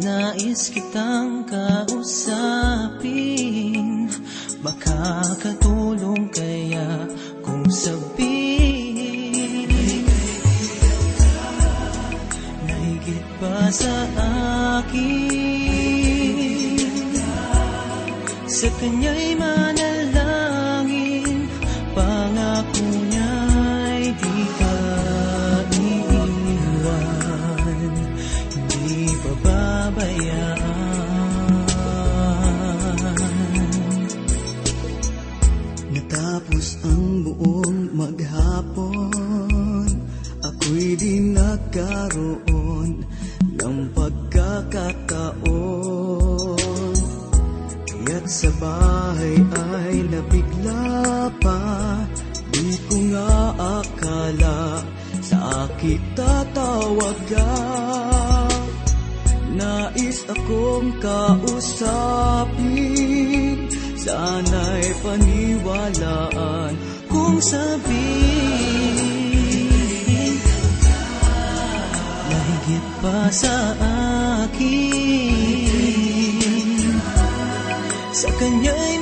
Nais 0.00 0.72
kitang 0.72 1.44
kausapin 1.44 2.88
Makakatulong 4.64 6.32
kaya 6.32 7.04
kung 7.44 7.68
sabihin. 7.68 8.48
Na 12.64 12.72
higit 12.72 13.26
pa 13.36 13.68
sa 13.68 13.96
akin 14.80 15.28
Sa 18.48 18.72
kanya'y 18.80 19.36
manalangin 19.36 19.67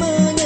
kanya'y 0.06 0.45